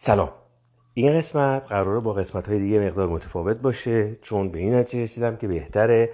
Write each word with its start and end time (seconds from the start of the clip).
سلام. 0.00 0.28
این 0.94 1.18
قسمت 1.18 1.66
قراره 1.68 2.00
با 2.00 2.12
قسمت 2.12 2.48
های 2.48 2.58
دیگه 2.58 2.80
مقدار 2.80 3.08
متفاوت 3.08 3.56
باشه 3.56 4.16
چون 4.22 4.48
به 4.48 4.58
این 4.58 4.74
نتیجه 4.74 5.02
رسیدم 5.02 5.36
که 5.36 5.48
بهتره 5.48 6.10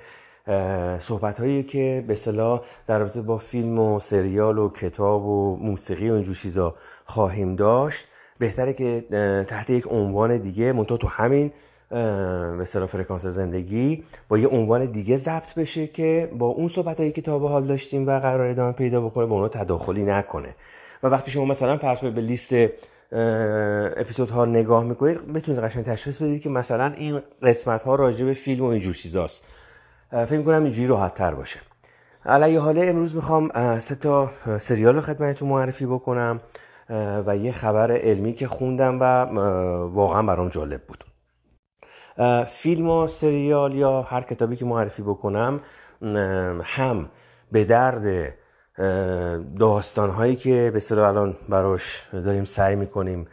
صحبت 0.99 1.41
هایی 1.41 1.63
که 1.63 2.05
به 2.07 2.15
صلاح 2.15 2.61
در 2.87 2.99
رابطه 2.99 3.23
با 3.23 3.39
فیلم 3.39 3.79
و 3.79 4.01
سریال 4.01 4.59
و 4.59 4.69
کتاب 4.69 5.27
و 5.27 5.57
موسیقی 5.57 6.11
و 6.11 6.15
اینجور 6.15 6.35
چیزا 6.35 6.75
خواهیم 7.05 7.57
داشت. 7.57 8.07
بهتره 8.39 8.73
که 8.73 9.05
تحت 9.49 9.71
یک 9.71 9.85
عنوان 9.91 10.37
دیگه 10.37 10.73
منتها 10.73 10.97
تو 10.97 11.09
همین 11.09 11.53
به 12.59 12.65
فرکانس 12.65 13.27
زندگی 13.27 14.05
با 14.29 14.39
یه 14.39 14.49
عنوان 14.49 14.93
دیگه 14.93 15.17
ضبط 15.17 15.55
بشه 15.55 15.87
که 15.87 16.31
با 16.39 16.47
اون 16.47 16.69
صحبت 16.69 16.99
هایی 17.01 17.13
که 17.13 17.23
تا 17.23 17.39
به 17.39 17.49
حال 17.49 17.65
داشتیم 17.65 18.07
و 18.07 18.21
قرار 18.21 18.47
ادامه 18.47 18.73
پیدا 18.73 19.01
بکنه 19.01 19.27
با 19.27 19.37
اونا 19.37 19.49
تداخلی 19.49 20.05
نکنه. 20.05 20.55
و 21.03 21.07
وقتی 21.07 21.31
شما 21.31 21.45
مثلا 21.45 21.79
فرض 21.79 22.01
به 22.01 22.21
لیست 22.21 22.55
ها 24.31 24.45
نگاه 24.45 24.85
می‌کنید 24.85 25.33
بتونید 25.33 25.61
قشنگ 25.61 25.85
تشخیص 25.85 26.17
بدید 26.17 26.43
که 26.43 26.49
مثلا 26.49 26.93
این 26.97 27.21
قسمت 27.43 27.83
ها 27.83 27.95
راجع 27.95 28.25
به 28.25 28.35
فیلم 28.35 28.65
و 28.65 28.69
اینجور 28.69 28.95
چیزاست. 28.95 29.45
فکر 30.11 30.37
می‌کنم 30.37 30.65
اینجوری 30.65 30.87
راحت 30.87 31.15
تر 31.15 31.35
باشه 31.35 31.61
علیه 32.27 32.61
حاله 32.61 32.87
امروز 32.87 33.17
می‌خوام 33.17 33.79
سه 33.79 33.95
تا 33.95 34.31
سریال 34.59 34.95
رو 34.95 35.01
خدمتتون 35.01 35.49
معرفی 35.49 35.87
بکنم 35.87 36.41
و 37.27 37.37
یه 37.37 37.53
خبر 37.53 37.93
علمی 37.93 38.33
که 38.33 38.47
خوندم 38.47 39.01
و 39.01 39.05
واقعا 39.85 40.23
برام 40.23 40.49
جالب 40.49 40.81
بود. 40.83 41.05
فیلم 42.49 42.89
و 42.89 43.07
سریال 43.07 43.75
یا 43.75 44.03
هر 44.03 44.23
کتابی 44.23 44.57
که 44.57 44.65
معرفی 44.65 45.03
بکنم 45.03 45.61
هم 46.63 47.09
به 47.53 47.65
درد 47.65 48.35
داستان 49.59 50.11
هایی 50.11 50.37
که 50.37 50.71
به 50.75 50.81
صلاح 50.81 51.09
الان 51.09 51.37
براش 51.49 52.09
داریم 52.13 52.45
سعی 52.45 52.77
می‌کنیم 52.77 53.27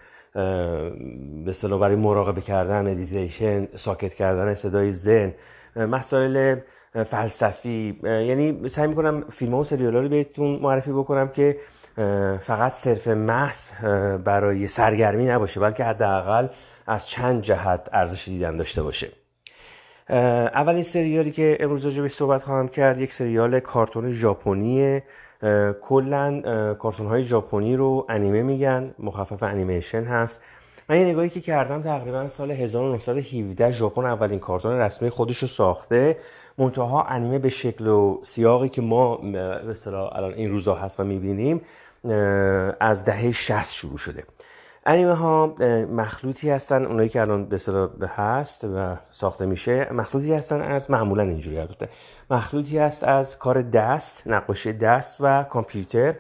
به 1.46 1.54
صلاح 1.54 1.80
برای 1.80 1.96
مراقبه 1.96 2.42
کردن 2.42 2.92
مدیتیشن 2.92 3.68
ساکت 3.76 4.14
کردن 4.14 4.54
صدای 4.54 4.92
ذهن 4.92 5.34
مسائل 5.76 6.56
فلسفی 7.06 8.00
یعنی 8.04 8.70
سعی 8.70 8.88
می‌کنم 8.88 9.24
فیلم 9.30 9.54
و 9.54 9.64
سریال 9.64 9.96
رو 9.96 10.10
بهتون 10.10 10.60
معرفی 10.60 10.92
بکنم 10.92 11.28
که 11.28 11.58
فقط 12.40 12.72
صرف 12.72 13.08
محض 13.08 13.66
برای 14.24 14.68
سرگرمی 14.68 15.26
نباشه 15.26 15.60
بلکه 15.60 15.84
حداقل 15.84 16.48
از 16.88 17.08
چند 17.08 17.42
جهت 17.42 17.90
ارزش 17.94 18.28
دیدن 18.28 18.56
داشته 18.56 18.84
باشه. 18.84 19.21
اولین 20.12 20.84
سریالی 20.84 21.32
که 21.32 21.58
امروز 21.60 21.86
راجع 21.86 22.08
صحبت 22.08 22.44
خواهم 22.44 22.68
کرد 22.68 23.00
یک 23.00 23.14
سریال 23.14 23.60
کارتون 23.60 24.12
ژاپنی 24.12 25.02
کلا 25.82 26.42
کارتون 26.80 27.08
های 27.08 27.24
ژاپنی 27.24 27.76
رو 27.76 28.06
انیمه 28.10 28.44
میگن 28.44 28.96
مخفف 29.00 29.44
انیمیشن 29.44 30.04
هست. 30.04 30.42
من 30.90 31.00
یه 31.00 31.06
نگاهی 31.06 31.30
که 31.30 31.42
کردم 31.42 31.82
تقریبا 31.82 32.28
سال 32.28 32.52
1917 32.52 33.72
ژاپن 33.72 34.06
اولین 34.06 34.40
کارتون 34.40 34.72
رسمی 34.72 35.10
خودش 35.10 35.38
رو 35.38 35.48
ساخته. 35.48 36.18
منتها 36.58 37.04
انیمه 37.04 37.40
به 37.40 37.50
شکل 37.50 37.88
و 37.88 38.20
سیاقی 38.24 38.70
که 38.70 38.82
ما 38.82 39.16
به 39.16 39.88
الان 39.88 40.34
این 40.34 40.50
روزا 40.50 40.76
هست 40.76 41.00
و 41.00 41.04
می‌بینیم 41.04 41.62
از 42.80 43.06
دهه 43.06 43.32
60 43.32 43.74
شروع 43.74 43.98
شده. 43.98 44.24
انیمه 44.86 45.14
ها 45.14 45.56
مخلوطی 45.92 46.50
هستن 46.50 46.86
اونایی 46.86 47.10
که 47.10 47.22
الان 47.22 47.46
به 48.00 48.08
هست 48.08 48.64
و 48.64 48.98
ساخته 49.12 49.46
میشه 49.46 49.94
مخلوطی 49.94 50.34
هستن 50.34 50.62
از 50.62 50.92
معمولا 50.92 51.24
اینجوری 51.24 51.60
البته 51.60 51.90
مخلوطی 52.32 52.78
هست 52.78 53.04
از 53.04 53.38
کار 53.38 53.62
دست 53.62 54.28
نقاشی 54.28 54.74
دست 54.74 55.18
و 55.20 55.44
کامپیوتر 55.44 56.16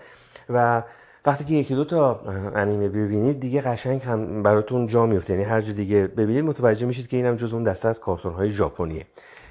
و 0.49 0.83
وقتی 1.25 1.43
که 1.43 1.53
یکی 1.53 1.75
دو 1.75 1.85
تا 1.85 2.21
انیمه 2.55 2.89
ببینید 2.89 3.39
دیگه 3.39 3.61
قشنگ 3.61 4.01
هم 4.01 4.43
براتون 4.43 4.87
جا 4.87 5.05
میفته. 5.05 5.33
یعنی 5.33 5.45
هر 5.45 5.61
جا 5.61 5.73
دیگه 5.73 6.07
ببینید 6.07 6.45
متوجه 6.45 6.85
میشید 6.85 7.07
که 7.07 7.17
اینم 7.17 7.35
جز 7.35 7.53
اون 7.53 7.63
دسته 7.63 7.89
از 7.89 7.99
کارتون 7.99 8.33
های 8.33 8.51
ژاپنیه. 8.51 9.05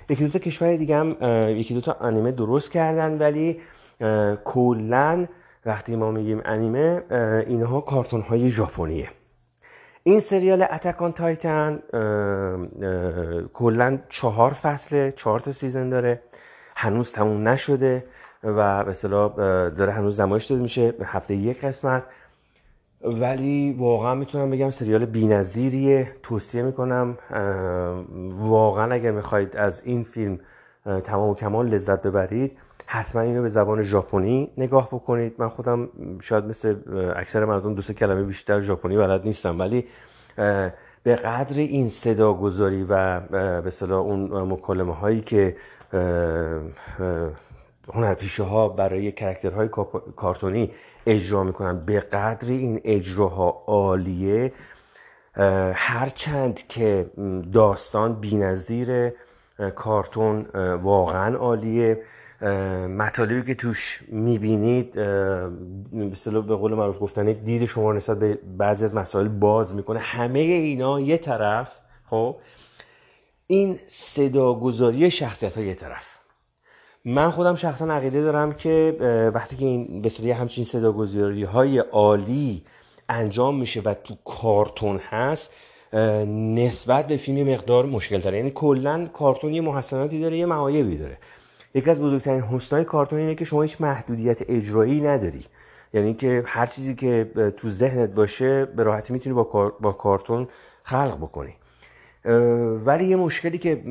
یکی 0.08 0.24
دو 0.24 0.30
تا 0.30 0.38
کشور 0.38 0.76
دیگه 0.76 0.96
هم 0.96 1.16
یکی 1.56 1.74
دو 1.74 1.80
تا 1.80 1.92
انیمه 2.00 2.32
درست 2.32 2.70
کردن 2.70 3.18
ولی 3.18 3.60
کلا 4.44 5.26
وقتی 5.66 5.96
ما 5.96 6.10
میگیم 6.10 6.40
انیمه 6.44 7.02
اینها 7.46 7.80
کارتون 7.80 8.20
های 8.20 8.50
ژاپنیه. 8.50 9.08
این 10.02 10.20
سریال 10.20 10.62
Attack 10.62 11.00
on 11.00 11.12
Titan 11.12 11.82
کلا 13.52 13.98
چهار 14.10 14.52
فصله 14.52 15.12
چهار 15.12 15.40
تا 15.40 15.52
season 15.52 15.88
داره. 15.88 16.22
هنوز 16.76 17.12
تموم 17.12 17.48
نشده 17.48 18.04
و 18.44 18.84
به 18.84 18.92
داره 19.76 19.92
هنوز 19.92 20.20
نمایش 20.20 20.44
داده 20.44 20.62
میشه 20.62 20.94
هفته 21.04 21.34
یک 21.34 21.64
قسمت. 21.64 22.02
ولی 23.02 23.72
واقعا 23.78 24.14
می‌تونم 24.14 24.50
بگم 24.50 24.70
سریال 24.70 25.06
بینظیریه. 25.06 26.12
توصیه 26.22 26.62
می‌کنم 26.62 27.18
واقعا 28.38 28.94
اگر 28.94 29.10
می‌خواید 29.10 29.56
از 29.56 29.82
این 29.84 30.04
فیلم 30.04 30.38
تمام 31.04 31.30
و 31.30 31.34
کمال 31.34 31.68
لذت 31.68 32.02
ببرید 32.02 32.58
حتما 32.92 33.22
اینو 33.22 33.42
به 33.42 33.48
زبان 33.48 33.82
ژاپنی 33.82 34.50
نگاه 34.56 34.88
بکنید. 34.88 35.34
من 35.38 35.48
خودم 35.48 35.88
شاید 36.22 36.44
مثل 36.44 36.76
اکثر 37.16 37.44
مردم 37.44 37.74
دو 37.74 37.82
سه 37.82 37.94
کلمه 37.94 38.22
بیشتر 38.22 38.60
ژاپنی 38.60 38.96
بلد 38.96 39.24
نیستم 39.24 39.58
ولی 39.58 39.84
به 41.02 41.14
قدر 41.16 41.58
این 41.58 41.88
صدا 41.88 42.34
گذاری 42.34 42.86
و 42.88 43.20
به 43.60 43.70
صلاح 43.70 43.98
اون 43.98 44.52
مکالمه 44.52 44.94
هایی 44.94 45.20
که 45.20 45.56
هنرپیشه 47.92 48.42
ها 48.42 48.68
برای 48.68 49.12
کرکترهای 49.12 49.68
کارتونی 50.16 50.70
اجرا 51.06 51.44
می‌کنن 51.44 51.84
به 51.84 52.00
قدر 52.00 52.48
این 52.48 52.80
اجراها 52.84 53.64
عالیه 53.66 54.52
هرچند 55.74 56.66
که 56.68 57.10
داستان 57.52 58.20
بینظیر 58.20 59.12
کارتون 59.74 60.46
واقعا 60.82 61.36
عالیه. 61.36 62.02
مطالبی 62.88 63.42
که 63.42 63.54
توش 63.54 64.00
می‌بینید 64.08 64.92
به 64.92 66.40
به 66.40 66.56
قول 66.56 66.74
معروف 66.74 67.00
گفتن 67.00 67.32
دید 67.32 67.66
شما 67.66 67.92
نسبت 67.92 68.18
به 68.18 68.38
بعضی 68.58 68.84
از 68.84 68.94
مسائل 68.94 69.28
باز 69.28 69.74
می‌کنه. 69.74 69.98
همه 69.98 70.38
اینا 70.38 71.00
یه 71.00 71.18
طرف 71.18 71.78
خب؟ 72.10 72.36
این 73.46 73.78
صداگذاری 73.88 75.10
شخصیت 75.10 75.58
ها 75.58 75.64
یه 75.64 75.74
طرف. 75.74 76.06
من 77.04 77.30
خودم 77.30 77.54
شخصا 77.54 77.94
عقیده 77.94 78.22
دارم 78.22 78.52
که 78.52 78.96
وقتی 79.34 79.56
که 79.56 79.64
این 79.64 80.02
به 80.02 80.34
همچین 80.34 80.64
صداگذاری 80.64 81.44
های 81.44 81.78
عالی 81.78 82.62
انجام 83.08 83.60
میشه 83.60 83.80
و 83.80 83.94
تو 83.94 84.14
کارتون 84.24 84.96
هست 84.96 85.50
نسبت 86.54 87.06
به 87.06 87.16
فیلم 87.16 87.52
مقدار 87.52 87.86
مشکل 87.86 88.18
داره 88.18 88.36
یعنی 88.36 88.50
کلا 88.50 89.08
کارتون 89.12 89.54
یه 89.54 89.60
محسناتی 89.60 90.20
داره 90.20 90.38
یه 90.38 90.46
معایبی 90.46 90.96
داره. 90.96 91.18
یکی 91.74 91.90
از 91.90 92.02
بزرگترین 92.02 92.40
حسنای 92.40 92.84
کارتون 92.84 93.18
اینه 93.18 93.34
که 93.34 93.44
شما 93.44 93.62
هیچ 93.62 93.80
محدودیت 93.80 94.42
اجرایی 94.48 95.00
نداری. 95.00 95.44
یعنی 95.92 96.14
که 96.14 96.42
هر 96.46 96.66
چیزی 96.66 96.94
که 96.94 97.30
تو 97.56 97.70
ذهنت 97.70 98.10
باشه 98.10 98.64
به 98.64 98.82
راحتی 98.82 99.12
می‌تونی 99.12 99.34
با, 99.34 99.72
با 99.80 99.92
کارتون 99.92 100.48
خلق 100.82 101.16
بکنی. 101.16 101.54
ولی 102.84 103.04
یه 103.04 103.16
مشکلی 103.16 103.58
که 103.58 103.82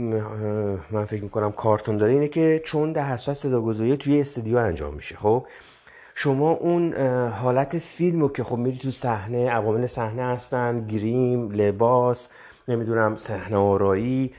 من 0.92 1.06
فکر 1.06 1.24
می‌کنم 1.24 1.52
کارتون 1.52 1.98
داره 1.98 2.12
اینه 2.12 2.28
که 2.28 2.62
چون 2.66 2.92
در 2.92 3.04
هر 3.04 3.18
صداگذاری 3.18 3.98
توی 3.98 4.22
استودیو 4.22 4.58
انجام 4.58 4.94
میشه. 4.94 5.16
خب 5.16 5.46
شما 6.16 6.52
اون 6.52 6.94
حالت 7.30 7.78
فیلمو 7.78 8.30
که 8.30 8.44
خب 8.44 8.58
میری 8.58 8.78
تو 8.78 8.92
صحنه 8.92 9.50
عوامل 9.50 9.86
صحنه 9.86 10.24
هستن 10.24 10.88
گریم 10.88 11.52
لباس 11.52 12.30
نمی‌دونم 12.68 13.16
صحنه 13.16 13.58
آرایی 13.58 14.34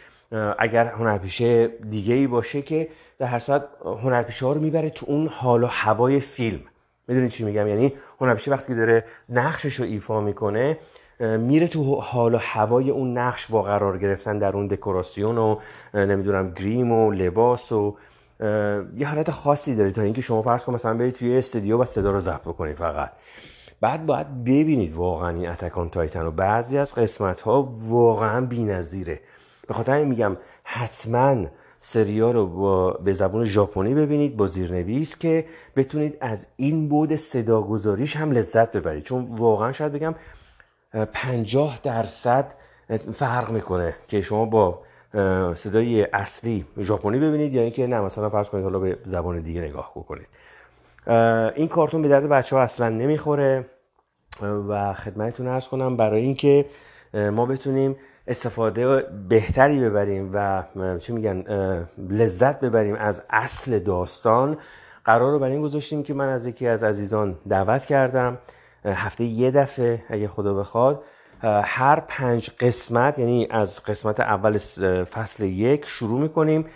اگر 0.59 0.87
هنرپیشه 0.87 1.69
دیگه 1.69 2.15
ای 2.15 2.27
باشه 2.27 2.63
که 2.63 2.89
در 3.21 3.27
هر 3.27 3.39
صورت 3.39 3.65
هنرپیشه 3.85 4.47
ها 4.47 4.53
رو 4.53 4.61
می‌بره 4.61 4.91
تو 4.91 5.07
اون 5.09 5.27
حال 5.27 5.63
و 5.63 5.67
هوای 5.67 6.21
فیلم. 6.21 6.61
می‌دونی 7.09 7.29
چی 7.29 7.45
میگم؟ 7.45 7.69
یعنی 7.69 7.93
هنرپیشه 8.21 8.51
وقتی 8.51 8.75
داره 8.75 9.05
نقشش 9.29 9.75
رو 9.75 9.85
ایفا 9.85 10.21
می‌کنه 10.21 10.79
میره 11.21 11.69
تو 11.69 11.95
حال 11.95 12.35
و 12.35 12.39
هوای 12.41 12.91
اون 12.91 13.19
نقش 13.19 13.51
با 13.51 13.63
قرار 13.63 13.99
گرفتن 13.99 14.39
در 14.39 14.57
اون 14.57 14.67
دکوراسیون 14.67 15.39
و 15.39 15.57
نمی‌دونم 15.95 16.51
گریم 16.51 16.93
و 16.93 17.11
لباس 17.13 17.73
و 17.73 17.97
یه 18.97 19.09
حالت 19.09 19.31
خاصی 19.31 19.77
داره 19.77 19.91
تا 19.91 20.03
اینکه 20.03 20.23
شما 20.23 20.43
فرض 20.43 20.65
کن 20.65 20.75
مثلا 20.75 20.95
برید 20.95 21.15
توی 21.15 21.39
استودیو 21.39 21.79
و 21.79 21.85
صدا 21.85 22.11
رو 22.11 22.21
ضبط 22.21 22.43
بکنید 22.43 22.77
فقط. 22.77 23.13
بعد 23.81 24.07
باید 24.07 24.45
ببینید 24.45 24.95
واقعا 24.95 25.29
این 25.29 25.49
Attack 25.49 25.80
on 25.80 25.91
Titan 25.91 26.27
و 26.27 26.31
بعضی 26.31 26.79
از 26.79 26.95
قسمت 26.95 27.41
ها 27.41 27.71
واقعا 27.89 28.47
بی‌نظیره. 28.47 29.21
به 29.69 29.75
خاطر 29.75 29.93
این 29.93 30.09
میگم 30.09 30.37
حتما 30.65 31.47
سریال 31.81 32.35
رو 32.35 32.47
با 32.47 32.91
به 32.91 33.13
زبان 33.13 33.45
ژاپنی 33.45 33.95
ببینید 33.95 34.37
با 34.37 34.47
زیرنویس 34.47 35.19
که 35.19 35.45
بتونید 35.77 36.17
از 36.21 36.47
این 36.57 36.89
بود 36.89 37.15
صداگذاریش 37.15 38.17
هم 38.17 38.31
لذت 38.31 38.73
ببرید. 38.73 39.03
چون 39.03 39.37
واقعا 39.37 39.73
شاید 39.73 39.93
بگم 39.93 40.15
پنجاه 41.13 41.79
درصد 41.83 42.55
فرق 43.15 43.51
می‌کنه 43.51 43.95
که 44.09 44.23
شما 44.23 44.45
با 44.45 44.83
صدای 45.55 46.07
اصلی 46.13 46.67
ژاپنی 46.79 47.19
ببینید 47.19 47.55
یا 47.55 47.63
اینکه 47.63 47.87
نه 47.87 48.01
مثلا 48.01 48.31
فرض 48.31 48.49
کنید 48.49 48.65
حالا 48.65 48.79
به 48.79 48.99
زبان 49.05 49.41
دیگه 49.41 49.61
نگاه 49.61 49.93
بکنید. 49.97 50.29
این 51.57 51.69
کارتون 51.69 52.03
به 52.03 52.09
درد 52.09 52.29
بچه 52.29 52.57
ها 52.57 52.63
اصلا 52.63 52.89
نمی‌خوره. 52.89 53.67
و 54.69 54.95
خدمتتون 54.95 55.47
ارز 55.47 55.69
کنم 55.69 55.97
برای 55.97 56.23
اینکه 56.23 56.65
ما 57.15 57.47
بتونیم 57.47 57.97
استفاده 58.31 59.07
بهتری 59.29 59.81
ببریم 59.81 60.31
و 60.33 60.65
چی 60.99 61.13
میگن 61.13 61.45
لذت 62.11 62.61
ببریم 62.61 62.95
از 62.95 63.23
اصل 63.31 63.79
داستان. 63.79 64.59
قرار 65.05 65.33
رو 65.33 65.39
برای 65.39 65.53
این 65.53 65.63
گذاشتیم 65.63 66.03
که 66.03 66.15
من 66.15 66.29
از 66.29 66.47
یکی 66.47 66.67
از 66.67 66.83
عزیزان 66.83 67.39
دعوت 67.49 67.85
کردم. 67.85 68.39
هفته 68.85 69.25
یه 69.25 69.51
دفعه 69.51 70.03
اگه 70.09 70.29
خدا 70.29 70.55
بخواد. 70.55 71.03
هر 71.63 72.01
پنج 72.09 72.51
قسمت 72.61 73.19
یعنی 73.19 73.49
از 73.51 73.83
قسمت 73.83 74.21
اول 74.21 74.59
فصل 75.05 75.45
یک 75.45 75.85
شروع 75.87 76.21
می‌کنیم 76.21 76.67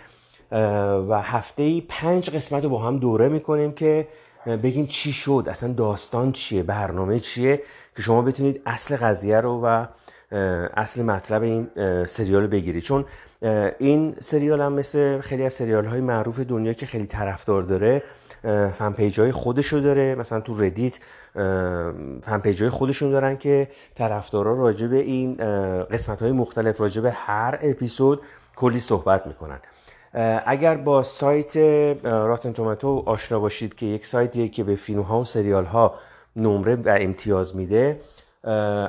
و 1.09 1.21
هفته 1.21 1.81
پنج 1.81 2.29
قسمت 2.29 2.63
رو 2.63 2.69
با 2.69 2.79
هم 2.79 2.99
دوره 2.99 3.29
می‌کنیم 3.29 3.71
که 3.71 4.07
بگیم 4.63 4.87
چی 4.87 5.13
شد 5.13 5.45
اصلا 5.47 5.73
داستان 5.73 6.31
چیه 6.31 6.63
برنامه 6.63 7.19
چیه 7.19 7.61
که 7.95 8.01
شما 8.01 8.21
بتونید 8.21 8.61
اصل 8.65 8.97
قضیه 8.97 9.41
رو 9.41 9.61
و 9.63 9.85
اصل 10.77 11.01
مطلب 11.01 11.41
این 11.43 11.67
سریال 12.05 12.41
رو 12.41 12.47
بگیرید 12.47 12.83
چون 12.83 13.05
این 13.79 14.15
سریال 14.19 14.61
هم 14.61 14.73
مثل 14.73 15.21
خیلی 15.21 15.45
از 15.45 15.53
سریال 15.53 15.85
های 15.85 16.01
معروف 16.01 16.39
دنیا 16.39 16.73
که 16.73 16.85
خیلی 16.85 17.05
طرفدار 17.05 17.63
داره 17.63 18.03
fan 18.71 18.93
page 18.93 19.19
های 19.19 19.31
خودشو 19.31 19.79
داره. 19.79 20.15
مثلا 20.15 20.39
تو 20.39 20.61
Reddit 20.61 20.93
fan 22.21 22.39
page 22.43 22.61
های 22.61 22.69
خودشون 22.69 23.11
دارن 23.11 23.37
که 23.37 23.67
طرفدارا 23.95 24.53
راجع 24.53 24.87
به 24.87 24.97
این 24.97 25.33
قسمت 25.83 26.21
های 26.21 26.31
مختلف 26.31 26.81
راجع 26.81 27.01
به 27.01 27.11
هر 27.11 27.59
اپیزود 27.61 28.21
کلی 28.55 28.79
صحبت 28.79 29.27
می‌کنن. 29.27 29.59
اگر 30.45 30.77
با 30.77 31.03
سایت 31.03 31.57
Rotten 32.03 32.53
Tomato 32.53 33.03
آشنا 33.05 33.39
باشید 33.39 33.75
که 33.75 33.85
یک 33.85 34.05
سایتیه 34.05 34.47
که 34.47 34.63
به 34.63 34.75
فیلم 34.75 35.01
ها 35.01 35.19
و 35.19 35.25
سریال 35.25 35.65
ها 35.65 35.95
نمره 36.35 36.75
و 36.75 36.97
امتیاز 36.99 37.55
میده 37.55 37.99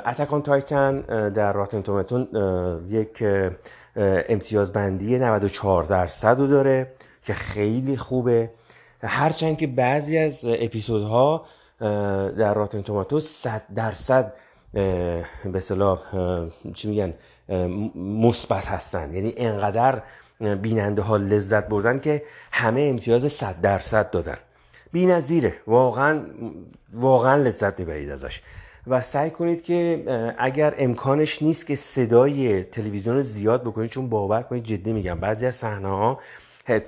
Attack 0.07 0.34
on 0.34 0.43
Titan 0.43 1.01
در 1.31 1.53
Rotten 1.53 1.83
Tomato 1.83 2.27
یک 2.89 3.25
امتیاز 4.29 4.73
بندی 4.73 5.19
94 5.19 5.85
درصد 5.85 6.39
رو 6.41 6.47
داره 6.47 6.93
که 7.23 7.35
خیلی 7.35 7.97
خوبه. 7.97 8.51
هرچند 9.03 9.57
که 9.57 9.67
بعضی 9.67 10.19
از 10.19 10.45
اپیزودها 10.45 11.47
در 12.39 12.55
راتن 12.55 12.83
توماتو 12.83 13.21
100 13.21 13.63
درصد 13.75 14.33
به 15.53 15.61
صلاح 15.61 16.01
چی 16.75 16.89
میگن 16.89 17.15
مثبت 17.95 18.67
هستن. 18.67 19.15
یعنی 19.15 19.35
انقدر 19.37 20.03
بیننده 20.41 21.03
ها 21.03 21.17
لذت 21.17 21.69
بردن 21.69 21.99
که 21.99 22.23
همه 22.53 22.81
امتیاز 22.81 23.33
100 23.33 23.61
درصد 23.61 24.11
دادن. 24.11 24.37
بی‌نظیره. 24.93 25.55
واقعا 25.67 26.21
واقعا 26.93 27.37
لذت 27.37 27.81
می‌برید 27.81 28.11
ازش. 28.11 28.43
و 28.87 29.01
سعی 29.01 29.31
کنید 29.31 29.63
که 29.63 30.05
اگر 30.39 30.75
امکانش 30.79 31.43
نیست 31.43 31.67
که 31.67 31.77
صدای 31.77 32.63
تلویزیون 32.63 33.21
زیاد 33.21 33.63
بکنید 33.63 33.91
چون 33.91 34.09
باور 34.09 34.43
کنید 34.43 34.65
جدی 34.65 34.93
میگم 34.93 35.21
بعضی 35.21 35.47
از 35.47 35.57
صحنه 35.57 35.89
ها 35.89 36.21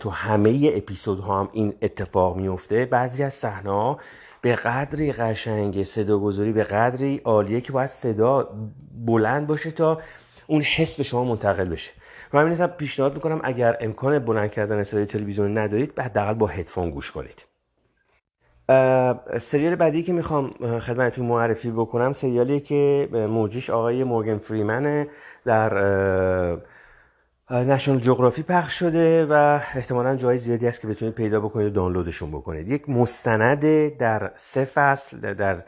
تو 0.01 0.11
همه 0.11 0.71
اپیزود 0.75 1.21
ها 1.21 1.41
هم 1.41 1.49
این 1.53 1.75
اتفاق 1.83 2.37
میفته. 2.37 2.85
بعضی 2.85 3.23
از 3.23 3.35
صحنه 3.35 3.71
ها 3.71 3.99
به 4.43 4.55
قدری 4.55 5.13
قشنگ 5.13 5.83
صدا 5.83 6.19
گذاری 6.19 6.53
به 6.53 6.65
قدری 6.65 7.21
عالیه 7.25 7.61
که 7.61 7.73
باید 7.73 7.91
صدا 7.91 8.49
بلند 9.07 9.47
باشه 9.47 9.71
تا 9.71 10.01
اون 10.47 10.61
حس 10.61 10.97
به 10.97 11.03
شما 11.03 11.25
منتقل 11.25 11.69
بشه. 11.69 11.91
و 12.33 12.39
همین 12.39 12.67
پیشنهاد 12.67 13.15
می‌کنم 13.15 13.41
اگر 13.45 13.77
امکان 13.81 14.19
بلند 14.19 14.51
کردن 14.51 14.83
صدای 14.83 15.07
تلویزیون 15.07 15.59
ندارید 15.59 15.99
حداقل 15.99 16.35
با 16.35 16.47
هدفون 16.47 16.91
گوش 16.91 17.11
کنید. 17.11 17.45
سریال 19.41 19.75
بعدی 19.75 20.03
که 20.03 20.13
می‌خوام 20.13 20.51
خدمتتون 20.81 21.27
معرفی 21.27 21.71
بکنم 21.71 22.13
سریالی 22.13 22.61
که 22.61 23.09
موجیش 23.13 23.71
آقای 23.71 24.05
مورگن 24.05 24.39
فریمنه 24.39 25.09
در 25.45 25.75
نشنال 27.51 27.99
جغرافی 27.99 28.43
پخش 28.43 28.79
شده 28.79 29.27
و 29.27 29.33
احتمالا 29.75 30.17
جای 30.17 30.39
زیادی 30.39 30.67
هست 30.67 30.81
که 30.81 30.89
بتونید 30.89 31.15
پیدا 31.15 31.41
بکنید 31.41 31.67
و 31.67 31.71
دانلودشون 31.71 32.31
بکنید. 32.31 32.69
یک 32.69 32.89
مستند 32.89 33.97
در 33.97 34.31
سه 34.35 34.65
فصل 34.65 35.35
در 35.35 35.63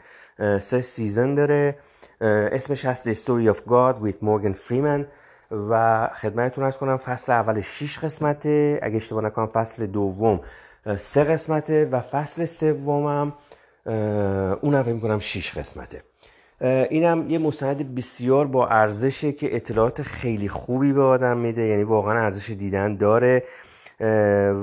سه 0.59 0.81
سیزن 0.81 1.35
داره. 1.35 1.75
اسمش 2.21 2.85
هست 2.85 3.13
The 3.13 3.17
Story 3.17 3.55
of 3.55 3.57
God 3.57 3.95
with 4.05 4.25
Morgan 4.25 4.55
Freeman 4.67 5.05
و 5.51 6.07
خدمتتون 6.21 6.63
ارز 6.63 6.77
کنم 6.77 6.97
فصل 6.97 7.31
اول 7.31 7.61
6 7.61 7.99
قسمته. 7.99 8.79
اگه 8.83 8.95
اشتباه 8.95 9.23
نکنم 9.23 9.47
فصل 9.47 9.85
دوم 9.85 10.41
سه 10.97 11.23
قسمته 11.23 11.85
و 11.91 11.99
فصل 11.99 12.45
سومم 12.45 13.33
اونم 14.61 14.83
فکر 14.83 14.93
می‌کنم 14.93 15.19
6 15.19 15.57
قسمته. 15.57 16.03
اینم 16.89 17.29
یه 17.29 17.37
مستند 17.37 17.95
بسیار 17.95 18.47
با 18.47 18.67
ارزشه 18.67 19.31
که 19.31 19.55
اطلاعات 19.55 20.01
خیلی 20.01 20.49
خوبی 20.49 20.93
به 20.93 21.01
آدم 21.01 21.37
میده 21.37 21.61
یعنی 21.61 21.83
واقعا 21.83 22.19
ارزش 22.19 22.49
دیدن 22.49 22.95
داره. 22.95 23.43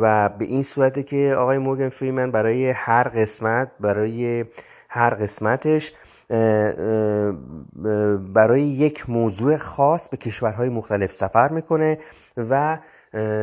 و 0.00 0.28
به 0.38 0.44
این 0.44 0.62
صورته 0.62 1.02
که 1.02 1.34
آقای 1.38 1.58
مورگن 1.58 1.88
فریمن 1.88 2.30
برای 2.30 2.70
هر 2.70 3.08
قسمت 3.08 3.70
برای 3.80 4.44
هر 4.88 5.14
قسمتش 5.14 5.92
برای 8.34 8.62
یک 8.62 9.10
موضوع 9.10 9.56
خاص 9.56 10.08
به 10.08 10.16
کشورهای 10.16 10.68
مختلف 10.68 11.12
سفر 11.12 11.48
می‌کنه 11.48 11.98
و 12.36 12.78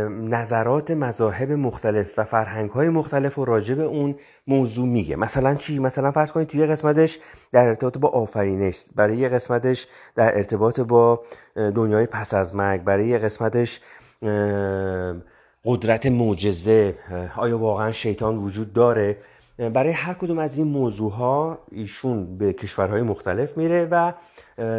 نظرات 0.09 0.91
مذاهب 0.91 1.51
مختلف 1.51 2.19
و 2.19 2.23
فرهنگ 2.23 2.69
های 2.69 2.89
مختلف 2.89 3.37
و 3.39 3.45
راجع 3.45 3.75
به 3.75 3.83
اون 3.83 4.15
موضوع 4.47 4.87
میگه. 4.87 5.15
مثلا 5.15 5.55
چی؟ 5.55 5.79
مثلا 5.79 6.11
فرض 6.11 6.31
کنید 6.31 6.47
توی 6.47 6.65
قسمتش 6.65 7.19
در 7.51 7.67
ارتباط 7.67 7.97
با 7.97 8.09
آفرینش 8.09 8.85
برای 8.95 9.17
یه 9.17 9.29
قسمتش 9.29 9.87
در 10.15 10.37
ارتباط 10.37 10.79
با 10.79 11.23
دنیای 11.55 12.05
پس 12.05 12.33
از 12.33 12.55
مرگ 12.55 12.83
برای 12.83 13.07
یه 13.07 13.17
قسمتش 13.17 13.79
قدرت 15.65 16.05
معجزه 16.05 16.95
آیا 17.37 17.59
واقعا 17.59 17.91
شیطان 17.91 18.37
وجود 18.37 18.73
داره؟ 18.73 19.17
برای 19.57 19.91
هر 19.91 20.13
کدوم 20.13 20.37
از 20.39 20.57
این 20.57 20.67
موضوع 20.67 21.11
ها 21.11 21.59
ایشون 21.71 22.37
به 22.37 22.53
کشورهای 22.53 23.01
مختلف 23.01 23.57
میره 23.57 23.87
و 23.91 24.13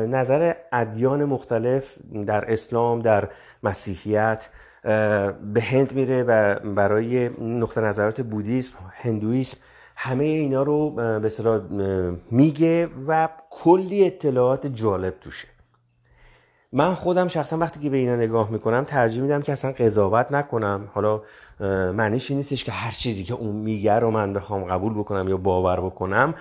نظر 0.07 0.55
ادیان 0.73 1.25
مختلف 1.25 1.99
در 2.27 2.53
اسلام 2.53 3.01
در 3.01 3.29
مسیحیت 3.63 4.49
به 5.55 5.61
هند 5.63 5.93
میره 5.93 6.23
و 6.23 6.55
برای 6.75 7.29
نقطه 7.41 7.81
نظرات 7.81 8.21
بودیسم 8.21 8.75
هندویسم 8.93 9.59
همه 9.97 10.25
اینا 10.25 10.63
رو 10.63 10.91
به 11.21 11.29
صلاح 11.29 11.61
میگه 12.31 12.89
و 13.07 13.29
کلی 13.51 14.07
اطلاعات 14.07 14.67
جالب 14.67 15.15
توشه. 15.21 15.49
من 16.73 16.95
خودم 16.95 17.29
شخصا 17.29 17.59
وقتی 17.59 17.81
که 17.81 17.91
به 17.91 17.97
اینا 17.97 18.17
نگاه 18.17 18.51
می‌کنم 18.51 18.85
ترجیح 18.85 19.23
میدم 19.23 19.43
که 19.43 19.53
اصلا 19.53 19.73
قضاوت 19.73 20.33
نکنم. 20.33 20.89
حالا 20.95 21.23
معنیش 21.93 22.31
نیستش 22.31 22.65
که 22.65 22.73
هر 22.73 22.91
چیزی 22.91 23.25
که 23.25 23.35
اون 23.35 23.57
میگه 23.57 23.95
رو 23.95 24.11
من 24.11 24.33
بخوام 24.33 24.65
قبول 24.65 24.95
بکنم 24.95 25.29
یا 25.29 25.37
باور 25.37 25.81
بکنم. 25.81 26.35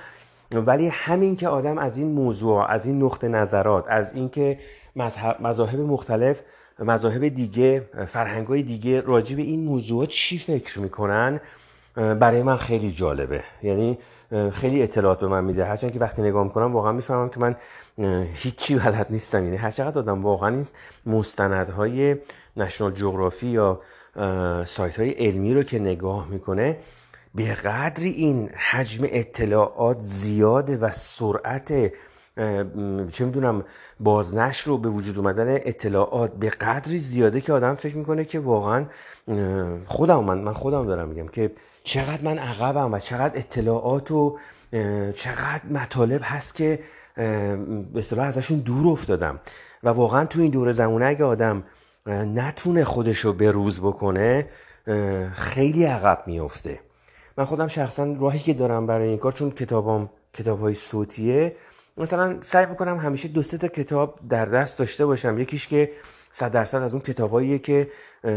ولی 0.51 0.89
همین 0.93 1.35
که 1.35 1.47
آدم 1.47 1.77
از 1.77 1.97
این 1.97 2.11
موضوع 2.11 2.71
از 2.71 2.85
این 2.85 3.03
نقطه 3.03 3.27
نظرات 3.27 3.85
از 3.87 4.13
اینکه 4.13 4.59
مذاهب 5.39 5.79
مختلف 5.79 6.41
مذاهب 6.79 7.27
دیگه 7.27 7.89
فرهنگ 8.07 8.47
های 8.47 8.63
دیگه 8.63 9.01
راجع 9.01 9.35
به 9.35 9.41
این 9.41 9.63
موضوعات 9.63 10.09
چی 10.09 10.37
فکر 10.37 10.79
می‌کنن؟ 10.79 11.39
برای 11.95 12.43
من 12.43 12.57
خیلی 12.57 12.91
جالبه. 12.91 13.43
یعنی 13.63 13.97
خیلی 14.51 14.83
اطلاعات 14.83 15.19
به 15.19 15.27
من 15.27 15.43
میده. 15.43 15.65
هرچند 15.65 15.91
که 15.91 15.99
وقتی 15.99 16.21
نگاه 16.21 16.43
می‌کنم 16.43 16.73
واقعا 16.73 16.91
می‌فهمم 16.91 17.29
که 17.29 17.39
من 17.39 17.55
هیچی 18.33 18.75
بلد 18.75 19.07
نیستم. 19.09 19.43
یعنی 19.43 19.57
هر 19.57 19.71
چقدر 19.71 19.99
آدم 19.99 20.23
واقعا 20.23 20.49
این 20.49 20.65
مستندهای 21.05 22.15
نشنال 22.57 22.91
جغرافی 22.91 23.47
یا 23.47 23.81
سایت 24.65 24.99
های 24.99 25.09
علمی 25.09 25.53
رو 25.53 25.63
که 25.63 25.79
نگاه 25.79 26.27
می‌کنه 26.29 26.77
به 27.35 27.53
قدری 27.53 28.09
این 28.09 28.49
حجم 28.71 29.03
اطلاعات 29.09 29.99
زیاده 29.99 30.77
و 30.77 30.89
سرعت 30.89 31.91
چه 33.11 33.25
می‌دونم 33.25 33.63
بازنشر 33.99 34.67
رو 34.69 34.77
به 34.77 34.89
وجود 34.89 35.17
اومدن 35.17 35.55
اطلاعات 35.55 36.33
به 36.33 36.49
قدری 36.49 36.99
زیاده 36.99 37.41
که 37.41 37.53
آدم 37.53 37.75
فکر 37.75 37.97
می‌کنه 37.97 38.25
که 38.25 38.39
واقعا 38.39 38.85
خودم 39.85 40.23
من 40.23 40.37
من 40.37 40.53
خودم 40.53 40.85
دارم 40.85 41.09
میگم 41.09 41.27
که 41.27 41.51
چقدر 41.83 42.21
من 42.21 42.37
عقبم 42.37 42.93
و 42.93 42.99
چقدر 42.99 43.39
اطلاعات 43.39 44.11
و 44.11 44.37
چقدر 45.15 45.61
مطالب 45.71 46.21
هست 46.23 46.55
که 46.55 46.79
به 47.15 47.99
اصطلاح 47.99 48.27
ازشون 48.27 48.59
دور 48.59 48.87
افتادم. 48.87 49.39
و 49.83 49.89
واقعا 49.89 50.25
تو 50.25 50.41
این 50.41 50.51
دور 50.51 50.71
زمونه 50.71 51.05
اگه 51.05 51.23
آدم 51.23 51.63
نتونه 52.07 52.83
خودش 52.83 53.19
رو 53.19 53.33
به 53.33 53.51
روز 53.51 53.81
بکنه 53.81 54.49
خیلی 55.33 55.85
عقب 55.85 56.23
میفته 56.27 56.79
من 57.37 57.45
خودم 57.45 57.67
شخصا 57.67 58.15
راهی 58.19 58.39
که 58.39 58.53
دارم 58.53 58.87
برای 58.87 59.07
این 59.07 59.17
کار 59.17 59.31
چون 59.31 59.51
کتابام 59.51 60.09
کتاب 60.33 60.59
های 60.59 60.75
صوتیه 60.75 61.55
مثلا 61.97 62.37
سعی 62.41 62.65
بکنم 62.65 62.97
همیشه 62.97 63.27
دو 63.27 63.43
تا 63.43 63.67
کتاب 63.67 64.19
در 64.29 64.45
دست 64.45 64.79
داشته 64.79 65.05
باشم. 65.05 65.39
یکیش 65.39 65.67
که 65.67 65.91
صد 66.31 66.51
درصد 66.51 66.81
از 66.81 66.93
اون 66.93 67.01
کتاباییه 67.01 67.59
که 67.59 67.89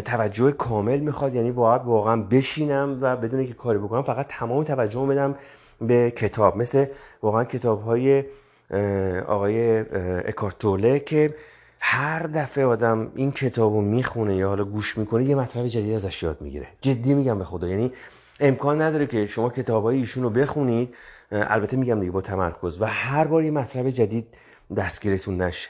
توجه 0.04 0.52
کامل 0.52 0.98
می‌خواد 1.00 1.34
یعنی 1.34 1.52
باید 1.52 1.82
واقعا 1.84 2.22
بشینم 2.22 2.98
و 3.00 3.16
بدون 3.16 3.46
که 3.46 3.54
کاری 3.54 3.78
بکنم 3.78 4.02
فقط 4.02 4.26
تمام 4.28 4.64
توجه 4.64 5.06
بدم 5.06 5.34
به 5.80 6.10
کتاب. 6.10 6.56
مثل 6.56 6.86
واقعا 7.22 7.44
کتاب 7.44 7.82
های 7.82 8.24
آقای 9.26 9.78
اکارتوله 10.28 11.00
که 11.00 11.34
هر 11.80 12.22
دفعه 12.22 12.64
آدم 12.64 13.12
این 13.14 13.32
کتاب 13.32 13.72
رو 13.72 13.80
می‌خونه 13.80 14.36
یا 14.36 14.48
حالا 14.48 14.64
گوش 14.64 14.98
می‌کنه 14.98 15.24
یه 15.24 15.34
مطلب 15.34 15.68
جدید 15.68 15.94
ازش 15.94 16.22
یاد 16.22 16.40
می‌گیره. 16.40 16.66
جدی 16.80 17.14
میگم 17.14 17.38
به 17.38 17.44
خدا. 17.44 17.68
یعنی 17.68 17.92
امکان 18.40 18.82
نداره 18.82 19.06
که 19.06 19.26
شما 19.26 19.50
کتاب 19.50 19.82
های 19.82 19.96
ایشون 19.96 20.22
رو 20.22 20.30
بخونید 20.30 20.94
البته 21.32 21.76
میگم 21.76 22.00
دیگه 22.00 22.12
با 22.12 22.20
تمرکز 22.20 22.82
و 22.82 22.84
هر 22.84 23.24
بار 23.24 23.44
یه 23.44 23.50
مطلب 23.50 23.90
جدید 23.90 24.36
دستگیرتون 24.76 25.42
نشه. 25.42 25.68